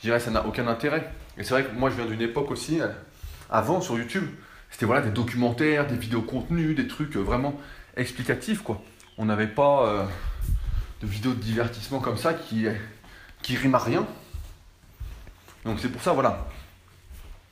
Je 0.00 0.08
dirais, 0.08 0.20
ça 0.20 0.30
n'a 0.30 0.46
aucun 0.46 0.68
intérêt. 0.68 1.10
Et 1.38 1.42
c'est 1.42 1.54
vrai 1.54 1.64
que 1.64 1.74
moi, 1.74 1.88
je 1.88 1.94
viens 1.94 2.04
d'une 2.04 2.20
époque 2.20 2.50
aussi, 2.50 2.82
euh, 2.82 2.88
avant, 3.48 3.80
sur 3.80 3.96
YouTube, 3.96 4.28
c'était 4.70 4.84
voilà, 4.84 5.00
des 5.00 5.10
documentaires, 5.10 5.86
des 5.86 5.96
vidéos 5.96 6.20
contenus, 6.20 6.76
des 6.76 6.86
trucs 6.86 7.16
euh, 7.16 7.20
vraiment 7.20 7.58
explicatifs, 7.96 8.60
quoi. 8.60 8.82
On 9.16 9.24
n'avait 9.24 9.46
pas 9.46 9.86
euh, 9.86 10.04
de 11.00 11.06
vidéos 11.06 11.32
de 11.32 11.40
divertissement 11.40 12.00
comme 12.00 12.18
ça 12.18 12.34
qui, 12.34 12.66
qui 13.40 13.56
à 13.72 13.78
rien. 13.78 14.06
Donc, 15.64 15.80
c'est 15.80 15.88
pour 15.88 16.02
ça, 16.02 16.12
voilà. 16.12 16.46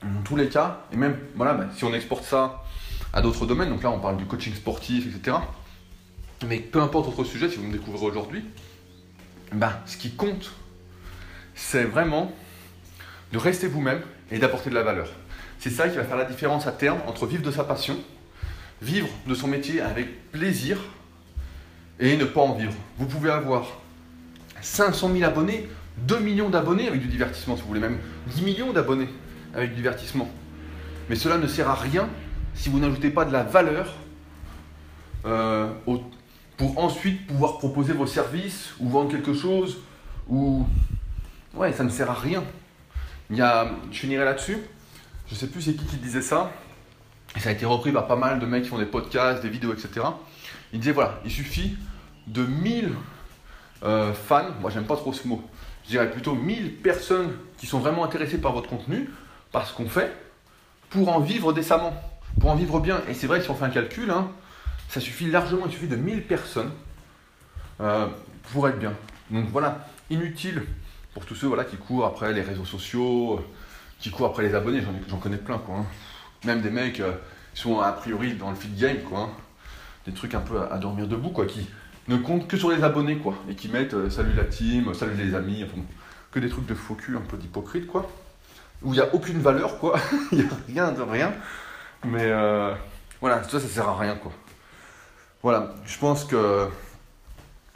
Dans 0.02 0.20
tous 0.22 0.36
les 0.36 0.50
cas, 0.50 0.80
et 0.92 0.98
même, 0.98 1.16
voilà, 1.34 1.54
bah, 1.54 1.64
si 1.74 1.84
on 1.84 1.94
exporte 1.94 2.24
ça 2.24 2.62
à 3.12 3.22
d'autres 3.22 3.46
domaines. 3.46 3.70
Donc 3.70 3.82
là, 3.82 3.90
on 3.90 3.98
parle 3.98 4.16
du 4.16 4.24
coaching 4.24 4.54
sportif, 4.54 5.06
etc. 5.06 5.36
Mais 6.46 6.58
peu 6.58 6.80
importe 6.80 7.06
votre 7.06 7.24
sujet, 7.24 7.48
si 7.48 7.56
vous 7.56 7.66
me 7.66 7.72
découvrez 7.72 8.06
aujourd'hui, 8.06 8.44
ben, 9.52 9.72
ce 9.86 9.96
qui 9.96 10.12
compte, 10.12 10.52
c'est 11.54 11.84
vraiment 11.84 12.32
de 13.32 13.38
rester 13.38 13.66
vous-même 13.66 14.00
et 14.30 14.38
d'apporter 14.38 14.70
de 14.70 14.74
la 14.74 14.82
valeur. 14.82 15.08
C'est 15.58 15.70
ça 15.70 15.88
qui 15.88 15.96
va 15.96 16.04
faire 16.04 16.16
la 16.16 16.24
différence 16.24 16.66
à 16.66 16.72
terme 16.72 17.00
entre 17.06 17.26
vivre 17.26 17.42
de 17.42 17.50
sa 17.50 17.64
passion, 17.64 17.96
vivre 18.80 19.08
de 19.26 19.34
son 19.34 19.48
métier 19.48 19.80
avec 19.80 20.30
plaisir 20.32 20.78
et 21.98 22.16
ne 22.16 22.24
pas 22.24 22.40
en 22.40 22.54
vivre. 22.54 22.72
Vous 22.96 23.06
pouvez 23.06 23.30
avoir 23.30 23.80
500 24.62 25.12
000 25.12 25.24
abonnés, 25.24 25.68
2 25.98 26.18
millions 26.20 26.48
d'abonnés 26.48 26.88
avec 26.88 27.02
du 27.02 27.08
divertissement, 27.08 27.56
si 27.56 27.62
vous 27.62 27.68
voulez 27.68 27.80
même 27.80 27.98
10 28.28 28.42
millions 28.42 28.72
d'abonnés 28.72 29.08
avec 29.54 29.70
du 29.70 29.76
divertissement. 29.76 30.30
Mais 31.10 31.16
cela 31.16 31.36
ne 31.36 31.46
sert 31.46 31.68
à 31.68 31.74
rien 31.74 32.08
si 32.60 32.68
vous 32.68 32.78
n'ajoutez 32.78 33.08
pas 33.08 33.24
de 33.24 33.32
la 33.32 33.42
valeur 33.42 33.94
euh, 35.24 35.72
pour 36.58 36.78
ensuite 36.78 37.26
pouvoir 37.26 37.56
proposer 37.56 37.94
vos 37.94 38.06
services 38.06 38.74
ou 38.80 38.90
vendre 38.90 39.10
quelque 39.10 39.32
chose 39.32 39.78
ou 40.28 40.66
ouais 41.54 41.72
ça 41.72 41.84
ne 41.84 41.88
sert 41.88 42.10
à 42.10 42.14
rien 42.14 42.44
Il 43.30 43.38
y 43.38 43.40
a, 43.40 43.70
je 43.90 43.98
finirai 43.98 44.26
là-dessus. 44.26 44.58
Je 45.26 45.34
sais 45.34 45.46
plus 45.46 45.62
c'est 45.62 45.72
qui 45.72 45.86
qui 45.86 45.96
disait 45.96 46.20
ça. 46.20 46.52
Et 47.34 47.40
ça 47.40 47.48
a 47.48 47.52
été 47.52 47.64
repris 47.64 47.92
par 47.92 48.06
pas 48.06 48.16
mal 48.16 48.38
de 48.38 48.44
mecs 48.44 48.64
qui 48.64 48.68
font 48.68 48.78
des 48.78 48.84
podcasts, 48.84 49.42
des 49.42 49.48
vidéos, 49.48 49.72
etc. 49.72 50.06
Il 50.74 50.80
disait 50.80 50.92
voilà, 50.92 51.18
il 51.24 51.30
suffit 51.30 51.78
de 52.26 52.44
1000 52.44 52.92
euh, 53.84 54.12
fans, 54.12 54.50
moi 54.60 54.70
j'aime 54.70 54.84
pas 54.84 54.96
trop 54.96 55.14
ce 55.14 55.26
mot, 55.26 55.42
je 55.84 55.90
dirais 55.90 56.10
plutôt 56.10 56.34
1000 56.34 56.76
personnes 56.82 57.32
qui 57.56 57.66
sont 57.66 57.78
vraiment 57.78 58.04
intéressées 58.04 58.38
par 58.38 58.52
votre 58.52 58.68
contenu, 58.68 59.08
par 59.50 59.66
ce 59.66 59.72
qu'on 59.72 59.88
fait, 59.88 60.14
pour 60.90 61.08
en 61.08 61.20
vivre 61.20 61.54
décemment, 61.54 61.94
pour 62.40 62.50
en 62.50 62.56
vivre 62.56 62.80
bien. 62.80 63.00
Et 63.08 63.14
c'est 63.14 63.26
vrai, 63.26 63.40
si 63.40 63.50
on 63.50 63.54
fait 63.54 63.66
un 63.66 63.70
calcul, 63.70 64.10
hein, 64.10 64.28
ça 64.88 64.98
suffit 64.98 65.30
largement, 65.30 65.66
il 65.66 65.72
suffit 65.72 65.86
de 65.86 65.96
1000 65.96 66.26
personnes 66.26 66.70
euh, 67.80 68.06
pour 68.52 68.68
être 68.68 68.78
bien. 68.78 68.94
Donc 69.30 69.48
voilà, 69.50 69.86
inutile 70.08 70.64
pour 71.14 71.24
tous 71.24 71.34
ceux 71.34 71.50
qui 71.64 71.76
courent 71.76 72.06
après 72.06 72.32
les 72.32 72.42
réseaux 72.42 72.64
sociaux, 72.64 73.44
qui 74.00 74.10
courent 74.10 74.28
après 74.28 74.42
les 74.42 74.54
abonnés, 74.54 74.82
j'en 75.08 75.18
connais 75.18 75.36
plein. 75.36 75.60
Hein. 75.70 75.84
Même 76.44 76.62
des 76.62 76.70
mecs 76.70 77.00
euh, 77.00 77.12
qui 77.54 77.62
sont 77.62 77.80
a 77.80 77.92
priori 77.92 78.34
dans 78.34 78.50
le 78.50 78.56
feed 78.56 78.76
game 78.76 78.98
quoi. 79.08 79.20
Hein. 79.20 79.28
Des 80.06 80.12
trucs 80.12 80.34
un 80.34 80.40
peu 80.40 80.60
à, 80.60 80.78
dormir 80.78 81.06
debout 81.06 81.30
quoi, 81.30 81.46
qui 81.46 81.68
ne 82.08 82.16
comptent 82.16 82.48
que 82.48 82.56
sur 82.56 82.70
les 82.70 82.82
abonnés 82.82 83.18
quoi. 83.18 83.34
Et 83.48 83.54
qui 83.54 83.68
mettent 83.68 83.94
euh, 83.94 84.08
salut 84.08 84.32
la 84.34 84.44
team, 84.44 84.94
salut 84.94 85.14
les 85.14 85.34
amis, 85.34 85.66
que 86.32 86.40
des 86.40 86.48
trucs 86.48 86.66
de 86.66 86.74
faux 86.74 86.94
cul, 86.94 87.16
un 87.16 87.20
peu 87.20 87.36
d'hypocrite 87.36 87.86
quoi. 87.86 88.10
Où 88.82 88.94
il 88.94 88.96
n'y 88.96 89.02
a 89.02 89.14
aucune 89.14 89.40
valeur 89.40 89.78
quoi, 89.78 90.00
il 90.32 90.38
n'y 90.38 90.80
a 90.80 90.84
rien 90.86 90.92
de 90.92 91.02
rien. 91.02 91.32
Mais 92.04 92.26
euh, 92.26 92.74
voilà, 93.20 93.42
ça 93.44 93.60
ça 93.60 93.68
sert 93.68 93.88
à 93.88 93.98
rien 93.98 94.16
quoi. 94.16 94.32
Voilà, 95.42 95.74
je 95.84 95.98
pense 95.98 96.24
que. 96.24 96.68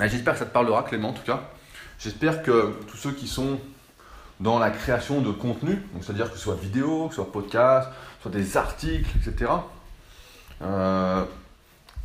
J'espère 0.01 0.33
que 0.35 0.41
ça 0.41 0.47
te 0.47 0.53
parlera 0.53 0.83
Clément 0.83 1.11
en 1.11 1.13
tout 1.13 1.23
cas. 1.23 1.41
J'espère 1.99 2.43
que 2.43 2.75
tous 2.89 2.97
ceux 2.97 3.13
qui 3.13 3.29
sont 3.29 3.61
dans 4.41 4.59
la 4.59 4.71
création 4.71 5.21
de 5.21 5.31
contenu, 5.31 5.81
c'est-à-dire 6.01 6.31
que 6.31 6.37
ce 6.37 6.43
soit 6.43 6.57
vidéo, 6.57 7.09
que 7.09 7.15
ce 7.15 7.23
soit 7.23 7.33
podcast, 7.33 7.89
soit 8.21 8.31
des 8.31 8.57
articles, 8.57 9.09
etc., 9.17 9.51
euh, 10.63 11.25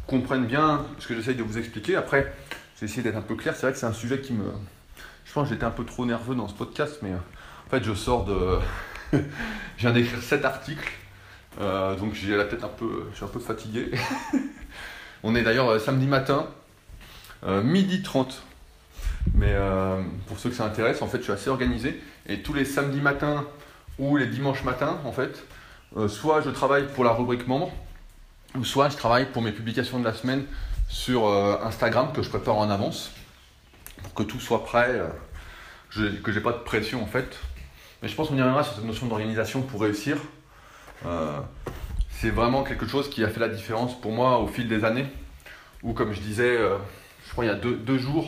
comprennent 0.08 0.46
bien 0.46 0.86
ce 1.00 1.08
que 1.08 1.16
j'essaye 1.16 1.36
de 1.36 1.44
vous 1.44 1.58
expliquer. 1.58 1.96
Après, 1.96 2.34
j'ai 2.80 2.86
essayé 2.86 3.04
d'être 3.04 3.16
un 3.16 3.22
peu 3.22 3.36
clair. 3.36 3.56
C'est 3.56 3.64
vrai 3.64 3.74
que 3.74 3.78
c'est 3.78 3.86
un 3.86 3.94
sujet 3.94 4.22
qui 4.22 4.34
me. 4.34 4.46
Je 5.26 5.34
pense 5.34 5.48
que 5.48 5.54
j'étais 5.54 5.66
un 5.66 5.72
peu 5.72 5.86
trop 5.86 6.06
nerveux 6.06 6.36
dans 6.36 6.48
ce 6.48 6.54
podcast, 6.54 7.00
mais 7.02 7.12
euh, 7.12 7.18
en 7.68 7.70
fait, 7.70 7.84
je 7.84 7.94
sors 7.94 8.26
de. 8.26 8.60
je 9.14 9.20
viens 9.78 9.92
d'écrire 9.92 10.22
7 10.22 10.46
articles, 10.46 10.92
euh, 11.60 11.96
donc 11.96 12.13
j'ai 12.13 12.36
la 12.36 12.46
tête 12.46 12.63
un 12.63 12.70
peu. 12.70 13.08
Je 13.12 13.18
suis 13.18 13.25
un 13.25 13.30
peu 13.30 13.39
fatigué. 13.39 13.92
On 15.24 15.36
est 15.36 15.44
d'ailleurs 15.44 15.80
samedi 15.82 16.08
matin, 16.08 16.48
midi 17.44 18.01
30. 18.01 18.44
Mais 19.34 19.51
euh, 19.51 20.01
pour 20.28 20.39
ceux 20.39 20.50
que 20.50 20.56
ça 20.56 20.66
intéresse, 20.66 21.01
en 21.01 21.08
fait, 21.08 21.18
je 21.20 21.24
suis 21.24 21.32
assez 21.32 21.50
organisé. 21.50 22.01
Et 22.28 22.42
tous 22.42 22.54
les 22.54 22.66
samedis 22.66 23.01
matins 23.01 23.46
ou 23.98 24.18
les 24.18 24.28
dimanches 24.28 24.63
matins, 24.63 25.00
en 25.06 25.12
fait, 25.12 25.44
euh, 25.98 26.08
soit 26.08 26.42
je 26.42 26.50
travaille 26.50 26.88
pour 26.88 27.04
la 27.04 27.12
rubrique 27.12 27.48
membre, 27.48 27.72
ou 28.56 28.63
soit 28.63 28.89
je 28.89 28.98
travaille 28.98 29.32
pour 29.32 29.42
mes 29.42 29.51
publications 29.51 30.00
de 30.00 30.06
la 30.06 30.13
semaine 30.13 30.46
sur 30.88 31.28
euh, 31.28 31.58
Instagram 31.63 32.12
que 32.13 32.22
je 32.22 32.30
prépare 32.30 32.58
en 32.58 32.70
avance 32.70 33.12
pour 34.01 34.13
que 34.13 34.24
tout 34.24 34.39
soit 34.39 34.63
prêt, 34.63 35.01
je, 35.89 36.06
que 36.06 36.32
j'ai 36.32 36.39
pas 36.39 36.54
de 36.54 36.60
pression 36.60 37.04
en 37.04 37.06
fait. 37.06 37.38
Mais 38.01 38.08
je 38.08 38.16
pense 38.16 38.30
qu'on 38.30 38.38
y 38.38 38.39
reviendra 38.39 38.63
sur 38.63 38.75
cette 38.75 38.86
notion 38.86 39.08
d'organisation 39.08 39.62
pour 39.62 39.82
réussir. 39.82 40.18
C'est 42.12 42.29
vraiment 42.29 42.63
quelque 42.63 42.88
chose 42.88 43.10
qui 43.10 43.24
a 43.24 43.29
fait 43.29 43.39
la 43.39 43.50
différence 43.50 44.00
pour 44.00 44.12
moi 44.12 44.39
au 44.39 44.48
fil 44.48 44.68
des 44.68 44.84
années. 44.84 45.08
Ou 45.84 45.94
comme 45.94 46.13
je 46.13 46.20
disais, 46.20 46.58
je 47.25 47.32
crois 47.32 47.46
il 47.46 47.48
y 47.48 47.51
a 47.51 47.56
deux 47.56 47.98
jours, 47.98 48.27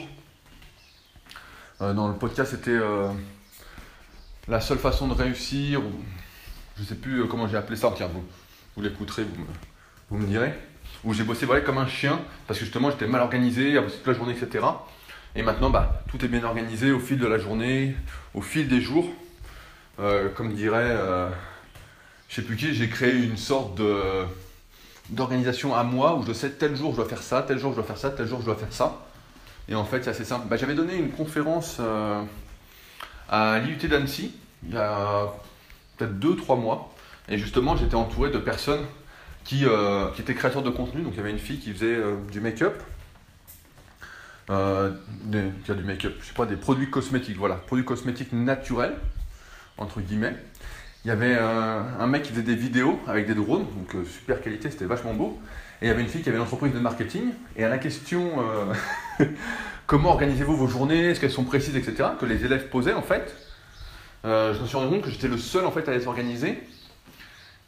euh, 1.82 1.94
dans 1.94 2.08
le 2.08 2.14
podcast, 2.14 2.52
c'était 2.52 2.70
euh, 2.72 3.08
la 4.48 4.62
seule 4.62 4.78
façon 4.78 5.08
de 5.08 5.16
réussir, 5.16 5.80
ou 5.80 5.92
je 6.78 6.84
ne 6.84 6.88
sais 6.88 6.96
plus 6.96 7.22
euh, 7.22 7.26
comment 7.26 7.48
j'ai 7.48 7.58
appelé 7.58 7.76
ça, 7.76 7.92
tiens, 7.96 8.08
vous, 8.14 8.24
vous 8.76 8.84
l'écouterez, 8.84 9.26
vous 10.10 10.18
me, 10.18 10.28
direz, 10.28 10.54
où 11.04 11.14
j'ai 11.14 11.24
bossé 11.24 11.48
comme 11.66 11.80
un 11.80 11.88
chien, 11.88 12.20
parce 12.46 12.60
que 12.60 12.66
justement 12.66 12.92
j'étais 12.92 13.08
mal 13.08 13.22
organisé, 13.22 13.80
toute 13.84 14.06
la 14.06 14.14
journée, 14.14 14.36
etc. 14.40 14.64
Et 15.36 15.42
maintenant, 15.42 15.72
bah, 15.72 16.04
tout 16.08 16.24
est 16.24 16.28
bien 16.28 16.44
organisé 16.44 16.92
au 16.92 17.00
fil 17.00 17.18
de 17.18 17.26
la 17.26 17.40
journée, 17.40 17.96
au 18.36 18.42
fil 18.42 18.68
des 18.68 18.82
jours. 18.82 19.08
comme 20.36 20.54
dirait, 20.54 20.96
je 22.32 22.38
sais 22.38 22.42
plus 22.42 22.56
qui, 22.56 22.74
j'ai 22.74 22.90
créé 22.90 23.14
une 23.14 23.38
sorte 23.38 23.80
d'organisation 25.12 25.76
à 25.76 25.84
moi 25.84 26.16
où 26.16 26.26
je 26.26 26.34
sais 26.34 26.50
tel 26.50 26.76
jour 26.76 26.92
je 26.92 26.96
dois 26.96 27.08
faire 27.08 27.22
ça, 27.22 27.44
tel 27.44 27.60
jour 27.60 27.72
je 27.72 27.76
dois 27.76 27.86
faire 27.86 27.98
ça, 28.00 28.10
tel 28.10 28.28
jour 28.28 28.40
je 28.40 28.46
dois 28.46 28.56
faire 28.56 28.74
ça. 28.74 29.06
Et 29.72 29.76
en 29.76 29.86
fait, 29.86 30.04
c'est 30.04 30.10
assez 30.10 30.26
simple. 30.26 30.48
Bah, 30.50 30.58
j'avais 30.58 30.76
donné 30.76 30.98
une 30.98 31.12
conférence 31.12 31.78
euh, 31.80 32.22
à 33.30 33.60
l'IUT 33.60 33.88
d'Annecy 33.88 34.34
il 34.64 34.74
y 34.74 34.78
a 34.78 35.28
peut-être 35.98 36.20
2-3 36.20 36.60
mois. 36.60 36.94
Et 37.30 37.38
justement, 37.38 37.76
j'étais 37.76 37.96
entouré 37.96 38.30
de 38.32 38.38
personnes 38.38 38.86
qui, 39.46 39.66
euh, 39.66 40.12
qui, 40.12 40.22
étaient 40.22 40.36
créateurs 40.36 40.62
de 40.62 40.70
contenu. 40.70 41.02
Donc, 41.02 41.14
il 41.14 41.18
y 41.18 41.20
avait 41.20 41.32
une 41.32 41.40
fille 41.40 41.60
qui 41.60 41.72
faisait 41.72 41.96
euh, 41.96 42.16
du 42.32 42.42
make-up. 42.42 42.82
Des, 44.50 45.44
du 45.74 45.84
make-up, 45.84 46.18
je 46.20 46.28
sais 46.28 46.34
pas, 46.34 46.46
des 46.46 46.58
produits 46.58 46.90
cosmétiques, 46.90 47.38
voilà, 47.38 47.56
produits 47.56 47.86
cosmétiques 47.86 48.34
naturels, 48.34 48.98
entre 49.78 50.02
guillemets. 50.02 50.36
Il 51.04 51.08
y 51.08 51.12
avait 51.12 51.36
un 51.36 52.06
mec 52.06 52.22
qui 52.22 52.30
faisait 52.30 52.44
des 52.44 52.56
vidéos 52.56 53.00
avec 53.08 53.26
des 53.26 53.34
drones, 53.34 53.66
donc 53.66 54.06
super 54.06 54.40
qualité, 54.40 54.70
c'était 54.70 54.86
vachement 54.86 55.16
beau. 55.16 55.40
Et 55.82 55.86
il 55.86 55.88
y 55.88 55.92
avait 55.92 56.02
une 56.02 56.08
fille 56.08 56.22
qui 56.22 56.30
avait 56.30 56.38
une 56.38 56.44
entreprise 56.44 56.74
de 56.74 56.80
marketing. 56.80 57.32
Et 57.56 57.64
à 57.64 57.70
la 57.70 57.80
question 57.80 58.34
euh, 59.20 59.26
comment 59.88 60.10
organisez-vous 60.10 60.56
vos 60.56 60.68
journées, 60.68 61.10
est-ce 61.10 61.20
qu'elles 61.20 61.32
sont 61.32 61.44
précises, 61.44 61.76
etc., 61.76 62.10
que 62.20 62.26
les 62.26 62.46
élèves 62.46 62.70
posaient 62.70 62.94
en 62.94 63.02
fait, 63.02 63.36
euh, 64.26 64.54
je 64.54 64.62
me 64.62 64.68
suis 64.68 64.78
rendu 64.78 64.92
compte 64.92 65.02
que 65.02 65.10
j'étais 65.10 65.28
le 65.28 65.40
seul 65.40 65.66
en 65.66 65.72
fait 65.72 65.90
à 65.90 65.92
les 65.92 66.06
organiser. 66.06 66.62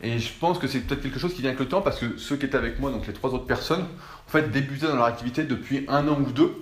Et 0.02 0.19
je 0.19 0.32
pense 0.39 0.60
que 0.60 0.67
c'est 0.67 0.82
peut-être 0.82 1.02
quelque 1.02 1.17
chose 1.17 1.34
qui 1.34 1.41
vient 1.41 1.50
avec 1.52 1.60
le 1.60 1.67
temps 1.67 1.82
parce 1.82 2.00
que 2.00 2.17
ceux 2.17 2.36
qui 2.36 2.46
étaient 2.46 2.58
avec 2.58 2.80
moi, 2.80 2.91
donc 2.91 3.08
les 3.08 3.13
trois 3.13 3.32
autres 3.32 3.48
personnes, 3.48 3.86
en 4.28 4.32
fait 4.32 4.52
débutaient 4.52 4.88
dans 4.88 4.96
leur 4.96 5.06
activité 5.06 5.43
depuis 5.43 5.86
un 5.88 6.08
an 6.08 6.19
ou 6.19 6.32
deux. 6.32 6.54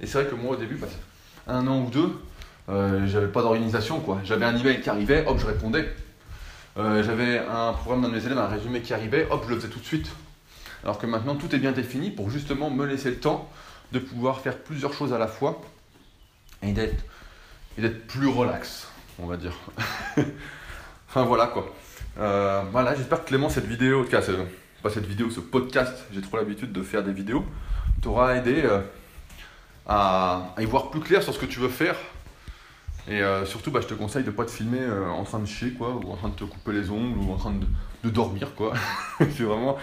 Et 0.00 0.06
c'est 0.06 0.22
vrai 0.22 0.30
que 0.30 0.36
moi 0.36 0.52
au 0.52 0.56
début, 0.56 0.76
bah, 0.76 0.86
un 1.48 1.66
an 1.66 1.80
ou 1.80 1.90
deux, 1.90 2.12
euh, 2.68 3.06
j'avais 3.06 3.28
pas 3.28 3.42
d'organisation 3.42 4.00
quoi. 4.00 4.20
J'avais 4.24 4.44
un 4.44 4.56
email 4.56 4.80
qui 4.80 4.90
arrivait, 4.90 5.24
hop, 5.26 5.38
je 5.38 5.46
répondais. 5.46 5.88
Euh, 6.78 7.02
j'avais 7.02 7.38
un 7.38 7.72
programme 7.72 8.02
d'un 8.02 8.08
de 8.08 8.14
mes 8.14 8.26
élèves, 8.26 8.38
un 8.38 8.48
résumé 8.48 8.80
qui 8.80 8.92
arrivait, 8.92 9.26
hop, 9.30 9.44
je 9.44 9.50
le 9.50 9.60
faisais 9.60 9.72
tout 9.72 9.78
de 9.78 9.84
suite. 9.84 10.08
Alors 10.82 10.98
que 10.98 11.06
maintenant, 11.06 11.36
tout 11.36 11.54
est 11.54 11.58
bien 11.58 11.72
défini 11.72 12.10
pour 12.10 12.30
justement 12.30 12.70
me 12.70 12.84
laisser 12.84 13.10
le 13.10 13.18
temps 13.18 13.48
de 13.92 13.98
pouvoir 13.98 14.40
faire 14.40 14.58
plusieurs 14.58 14.92
choses 14.92 15.12
à 15.12 15.18
la 15.18 15.26
fois 15.26 15.62
et 16.62 16.72
d'être, 16.72 18.06
plus 18.08 18.26
relax, 18.26 18.88
on 19.18 19.26
va 19.26 19.36
dire. 19.36 19.52
enfin 21.08 21.24
voilà 21.24 21.46
quoi. 21.46 21.72
Euh, 22.18 22.62
voilà, 22.72 22.94
j'espère 22.94 23.22
que 23.22 23.28
Clément, 23.28 23.48
cette 23.48 23.66
vidéo, 23.66 24.00
en 24.00 24.04
tout 24.04 24.10
cas, 24.10 24.22
pas 24.82 24.90
cette 24.90 25.06
vidéo, 25.06 25.30
ce 25.30 25.40
podcast, 25.40 26.04
j'ai 26.12 26.20
trop 26.20 26.36
l'habitude 26.36 26.72
de 26.72 26.82
faire 26.82 27.02
des 27.02 27.12
vidéos, 27.12 27.44
t'aura 28.02 28.36
aidé 28.36 28.64
à, 29.86 30.54
y 30.58 30.64
voir 30.64 30.90
plus 30.90 31.00
clair 31.00 31.22
sur 31.22 31.34
ce 31.34 31.38
que 31.38 31.46
tu 31.46 31.60
veux 31.60 31.68
faire. 31.68 31.96
Et 33.08 33.22
euh, 33.22 33.46
surtout, 33.46 33.70
bah, 33.70 33.80
je 33.80 33.86
te 33.86 33.94
conseille 33.94 34.24
de 34.24 34.30
ne 34.30 34.34
pas 34.34 34.44
te 34.44 34.50
filmer 34.50 34.80
en 35.08 35.22
train 35.24 35.38
de 35.38 35.46
chier, 35.46 35.72
quoi, 35.72 35.94
ou 35.94 36.10
en 36.10 36.16
train 36.16 36.28
de 36.28 36.34
te 36.34 36.44
couper 36.44 36.72
les 36.72 36.90
ongles, 36.90 37.18
ou 37.18 37.32
en 37.32 37.36
train 37.36 37.52
de, 37.52 38.10
dormir, 38.10 38.54
quoi. 38.54 38.72
c'est 39.18 39.42
vraiment 39.42 39.76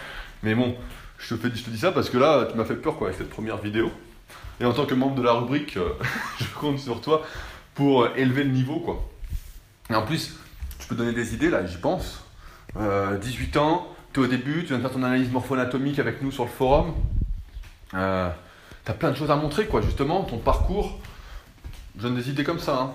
mais 0.43 0.55
bon, 0.55 0.75
je 1.17 1.33
te, 1.33 1.41
fais, 1.41 1.55
je 1.55 1.63
te 1.63 1.69
dis 1.69 1.79
ça 1.79 1.93
parce 1.93 2.09
que 2.09 2.17
là, 2.17 2.47
tu 2.51 2.57
m'as 2.57 2.65
fait 2.65 2.75
peur 2.75 2.97
quoi, 2.97 3.07
avec 3.07 3.17
cette 3.17 3.29
première 3.29 3.57
vidéo. 3.57 3.89
Et 4.59 4.65
en 4.65 4.73
tant 4.73 4.85
que 4.85 4.93
membre 4.93 5.15
de 5.15 5.21
la 5.21 5.31
rubrique, 5.31 5.77
euh, 5.77 5.93
je 6.39 6.45
compte 6.59 6.79
sur 6.79 6.99
toi 6.99 7.23
pour 7.73 8.03
euh, 8.03 8.13
élever 8.17 8.43
le 8.43 8.51
niveau. 8.51 8.79
quoi. 8.81 9.09
Et 9.89 9.95
en 9.95 10.05
plus, 10.05 10.35
tu 10.79 10.87
peux 10.87 10.95
donner 10.95 11.13
des 11.13 11.33
idées, 11.33 11.49
là, 11.49 11.65
j'y 11.65 11.77
pense. 11.77 12.25
18 12.75 13.55
euh, 13.55 13.59
ans, 13.59 13.87
tu 14.11 14.19
es 14.19 14.23
au 14.23 14.27
début, 14.27 14.61
tu 14.61 14.67
viens 14.67 14.77
de 14.77 14.81
faire 14.81 14.91
ton 14.91 15.03
analyse 15.03 15.31
morpho-anatomique 15.31 15.97
avec 15.99 16.21
nous 16.21 16.31
sur 16.31 16.43
le 16.43 16.49
forum. 16.49 16.93
tu 17.91 17.97
as 17.97 18.93
plein 18.99 19.11
de 19.11 19.15
choses 19.15 19.31
à 19.31 19.37
montrer, 19.37 19.65
quoi, 19.67 19.81
justement, 19.81 20.23
ton 20.23 20.39
parcours. 20.39 20.99
Je 21.97 22.01
donne 22.01 22.15
des 22.15 22.29
idées 22.29 22.43
comme 22.43 22.59
ça. 22.59 22.93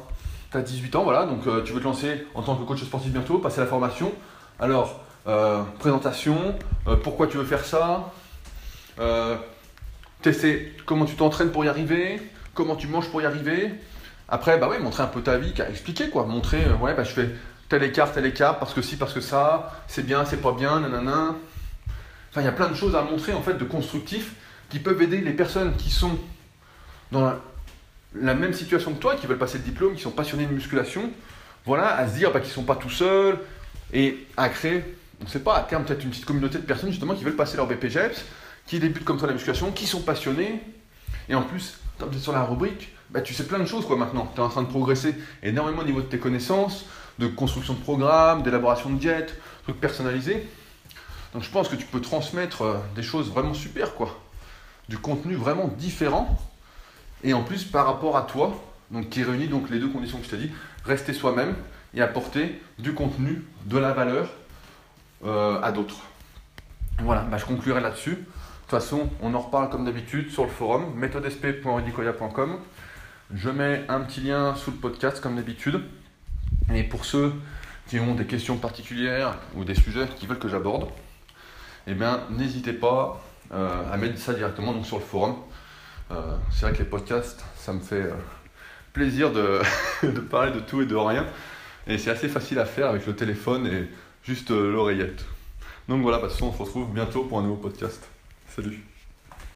Tu 0.50 0.56
as 0.56 0.62
18 0.62 0.96
ans, 0.96 1.04
voilà, 1.04 1.26
donc 1.26 1.42
tu 1.64 1.72
veux 1.72 1.80
te 1.80 1.84
lancer 1.84 2.26
en 2.34 2.42
tant 2.42 2.56
que 2.56 2.64
coach 2.64 2.82
sportif 2.82 3.12
bientôt, 3.12 3.38
passer 3.38 3.60
la 3.60 3.66
formation. 3.66 4.12
Alors, 4.58 5.04
euh, 5.28 5.62
présentation, 5.78 6.54
euh, 6.86 6.96
pourquoi 6.96 7.26
tu 7.26 7.36
veux 7.36 7.44
faire 7.44 7.64
ça, 7.64 8.12
euh, 8.98 9.36
comment 10.86 11.04
tu 11.04 11.16
t'entraînes 11.16 11.50
pour 11.50 11.66
y 11.66 11.68
arriver, 11.68 12.22
comment 12.54 12.76
tu 12.76 12.86
manges 12.86 13.10
pour 13.10 13.20
y 13.20 13.26
arriver. 13.26 13.74
Après, 14.30 14.58
bah 14.58 14.68
ouais, 14.68 14.78
montrer 14.78 15.02
un 15.02 15.06
peu 15.06 15.20
ta 15.20 15.36
vie, 15.36 15.52
expliquer 15.68 16.08
quoi, 16.08 16.24
montrer, 16.24 16.64
ouais, 16.80 16.94
bah 16.94 17.04
je 17.04 17.10
fais 17.10 17.28
tel 17.68 17.82
écart, 17.82 18.10
tel 18.12 18.24
écart, 18.24 18.58
parce 18.58 18.72
que 18.72 18.80
si, 18.80 18.96
parce 18.96 19.12
que 19.12 19.20
ça, 19.20 19.72
c'est 19.86 20.04
bien, 20.04 20.24
c'est 20.24 20.40
pas 20.40 20.52
bien, 20.52 20.80
nanana. 20.80 21.34
Enfin, 22.30 22.40
il 22.40 22.44
y 22.44 22.48
a 22.48 22.52
plein 22.52 22.68
de 22.68 22.74
choses 22.74 22.96
à 22.96 23.02
montrer 23.02 23.34
en 23.34 23.42
fait 23.42 23.54
de 23.54 23.64
constructif 23.64 24.34
qui 24.70 24.78
peuvent 24.78 25.00
aider 25.02 25.20
les 25.20 25.32
personnes 25.32 25.76
qui 25.76 25.90
sont 25.90 26.18
dans 27.12 27.20
la, 27.20 27.38
même 28.14 28.52
situation 28.52 28.92
que 28.92 28.98
toi, 28.98 29.16
qui 29.16 29.26
veulent 29.26 29.38
passer 29.38 29.58
le 29.58 29.64
diplôme, 29.64 29.94
qui 29.94 30.02
sont 30.02 30.10
passionnés 30.10 30.46
de 30.46 30.52
musculation, 30.52 31.10
voilà, 31.64 31.94
à 31.94 32.08
se 32.08 32.14
dire 32.14 32.32
bah, 32.32 32.40
qu'ils 32.40 32.50
ne 32.50 32.54
sont 32.54 32.64
pas 32.64 32.76
tout 32.76 32.90
seuls 32.90 33.38
et 33.92 34.26
à 34.36 34.48
créer 34.48 34.84
on 35.20 35.24
ne 35.24 35.28
sait 35.28 35.40
pas, 35.40 35.56
à 35.56 35.62
terme, 35.62 35.84
peut-être 35.84 36.04
une 36.04 36.10
petite 36.10 36.24
communauté 36.24 36.58
de 36.58 36.64
personnes 36.64 36.90
justement 36.90 37.14
qui 37.14 37.24
veulent 37.24 37.36
passer 37.36 37.56
leur 37.56 37.66
BPGEPS, 37.66 38.24
qui 38.66 38.78
débutent 38.78 39.04
comme 39.04 39.18
toi 39.18 39.26
la 39.26 39.34
musculation, 39.34 39.72
qui 39.72 39.86
sont 39.86 40.02
passionnés. 40.02 40.62
Et 41.28 41.34
en 41.34 41.42
plus, 41.42 41.78
tu 41.98 42.16
es 42.16 42.20
sur 42.20 42.32
la 42.32 42.44
rubrique, 42.44 42.92
bah, 43.10 43.20
tu 43.20 43.34
sais 43.34 43.44
plein 43.44 43.58
de 43.58 43.64
choses 43.64 43.84
quoi 43.86 43.96
maintenant. 43.96 44.30
Tu 44.34 44.40
es 44.40 44.44
en 44.44 44.48
train 44.48 44.62
de 44.62 44.68
progresser 44.68 45.14
énormément 45.42 45.82
au 45.82 45.84
niveau 45.84 46.00
de 46.00 46.06
tes 46.06 46.18
connaissances, 46.18 46.84
de 47.18 47.26
construction 47.26 47.74
de 47.74 47.80
programmes, 47.80 48.42
d'élaboration 48.42 48.90
de 48.90 49.02
jet, 49.02 49.34
trucs 49.64 49.80
personnalisés. 49.80 50.46
Donc 51.32 51.42
je 51.42 51.50
pense 51.50 51.68
que 51.68 51.76
tu 51.76 51.84
peux 51.84 52.00
transmettre 52.00 52.62
euh, 52.62 52.78
des 52.94 53.02
choses 53.02 53.28
vraiment 53.30 53.54
super, 53.54 53.94
quoi. 53.94 54.18
Du 54.88 54.98
contenu 54.98 55.34
vraiment 55.34 55.68
différent. 55.68 56.38
Et 57.24 57.32
en 57.32 57.42
plus 57.42 57.64
par 57.64 57.86
rapport 57.86 58.16
à 58.16 58.22
toi, 58.22 58.54
donc 58.90 59.08
qui 59.08 59.22
réunit 59.22 59.48
donc 59.48 59.70
les 59.70 59.78
deux 59.78 59.88
conditions 59.88 60.18
que 60.18 60.24
je 60.24 60.30
t'ai 60.30 60.36
dit, 60.36 60.50
rester 60.84 61.12
soi-même 61.12 61.54
et 61.94 62.00
apporter 62.00 62.60
du 62.78 62.94
contenu, 62.94 63.44
de 63.66 63.78
la 63.78 63.92
valeur 63.92 64.28
euh, 65.24 65.60
à 65.62 65.72
d'autres. 65.72 66.02
Voilà, 67.00 67.22
bah, 67.22 67.36
je 67.38 67.44
conclurai 67.44 67.80
là-dessus. 67.80 68.10
De 68.10 68.16
toute 68.16 68.70
façon, 68.70 69.08
on 69.22 69.34
en 69.34 69.40
reparle 69.40 69.70
comme 69.70 69.84
d'habitude 69.84 70.30
sur 70.30 70.44
le 70.44 70.50
forum 70.50 70.94
méthodesp.rudicoya.com. 70.94 72.58
Je 73.34 73.50
mets 73.50 73.84
un 73.88 74.00
petit 74.00 74.20
lien 74.20 74.54
sous 74.54 74.70
le 74.70 74.76
podcast 74.76 75.20
comme 75.20 75.36
d'habitude. 75.36 75.80
Et 76.74 76.82
pour 76.82 77.04
ceux 77.04 77.32
qui 77.88 77.98
ont 77.98 78.14
des 78.14 78.26
questions 78.26 78.56
particulières 78.56 79.38
ou 79.54 79.64
des 79.64 79.74
sujets 79.74 80.06
qu'ils 80.16 80.28
veulent 80.28 80.38
que 80.38 80.48
j'aborde, 80.48 80.88
eh 81.86 81.94
bien, 81.94 82.20
n'hésitez 82.30 82.74
pas 82.74 83.22
euh, 83.52 83.92
à 83.92 83.96
mettre 83.96 84.18
ça 84.18 84.34
directement 84.34 84.72
donc, 84.72 84.84
sur 84.84 84.98
le 84.98 85.04
forum. 85.04 85.36
Euh, 86.10 86.36
c'est 86.50 86.62
vrai 86.62 86.72
que 86.72 86.78
les 86.78 86.88
podcasts, 86.88 87.44
ça 87.56 87.72
me 87.72 87.80
fait 87.80 88.10
plaisir 88.92 89.32
de, 89.32 89.60
de, 90.02 90.20
parler 90.20 90.52
de 90.52 90.60
tout 90.60 90.82
et 90.82 90.86
de 90.86 90.96
rien. 90.96 91.26
Et 91.86 91.98
c'est 91.98 92.10
assez 92.10 92.28
facile 92.28 92.58
à 92.58 92.64
faire 92.64 92.88
avec 92.88 93.06
le 93.06 93.14
téléphone 93.14 93.66
et 93.66 93.88
juste 94.24 94.50
l'oreillette. 94.50 95.24
Donc 95.88 96.02
voilà, 96.02 96.18
de 96.18 96.22
toute 96.22 96.32
façon, 96.32 96.46
on 96.46 96.52
se 96.52 96.58
retrouve 96.58 96.92
bientôt 96.92 97.24
pour 97.24 97.38
un 97.38 97.42
nouveau 97.42 97.56
podcast. 97.56 98.06
Salut 98.48 98.87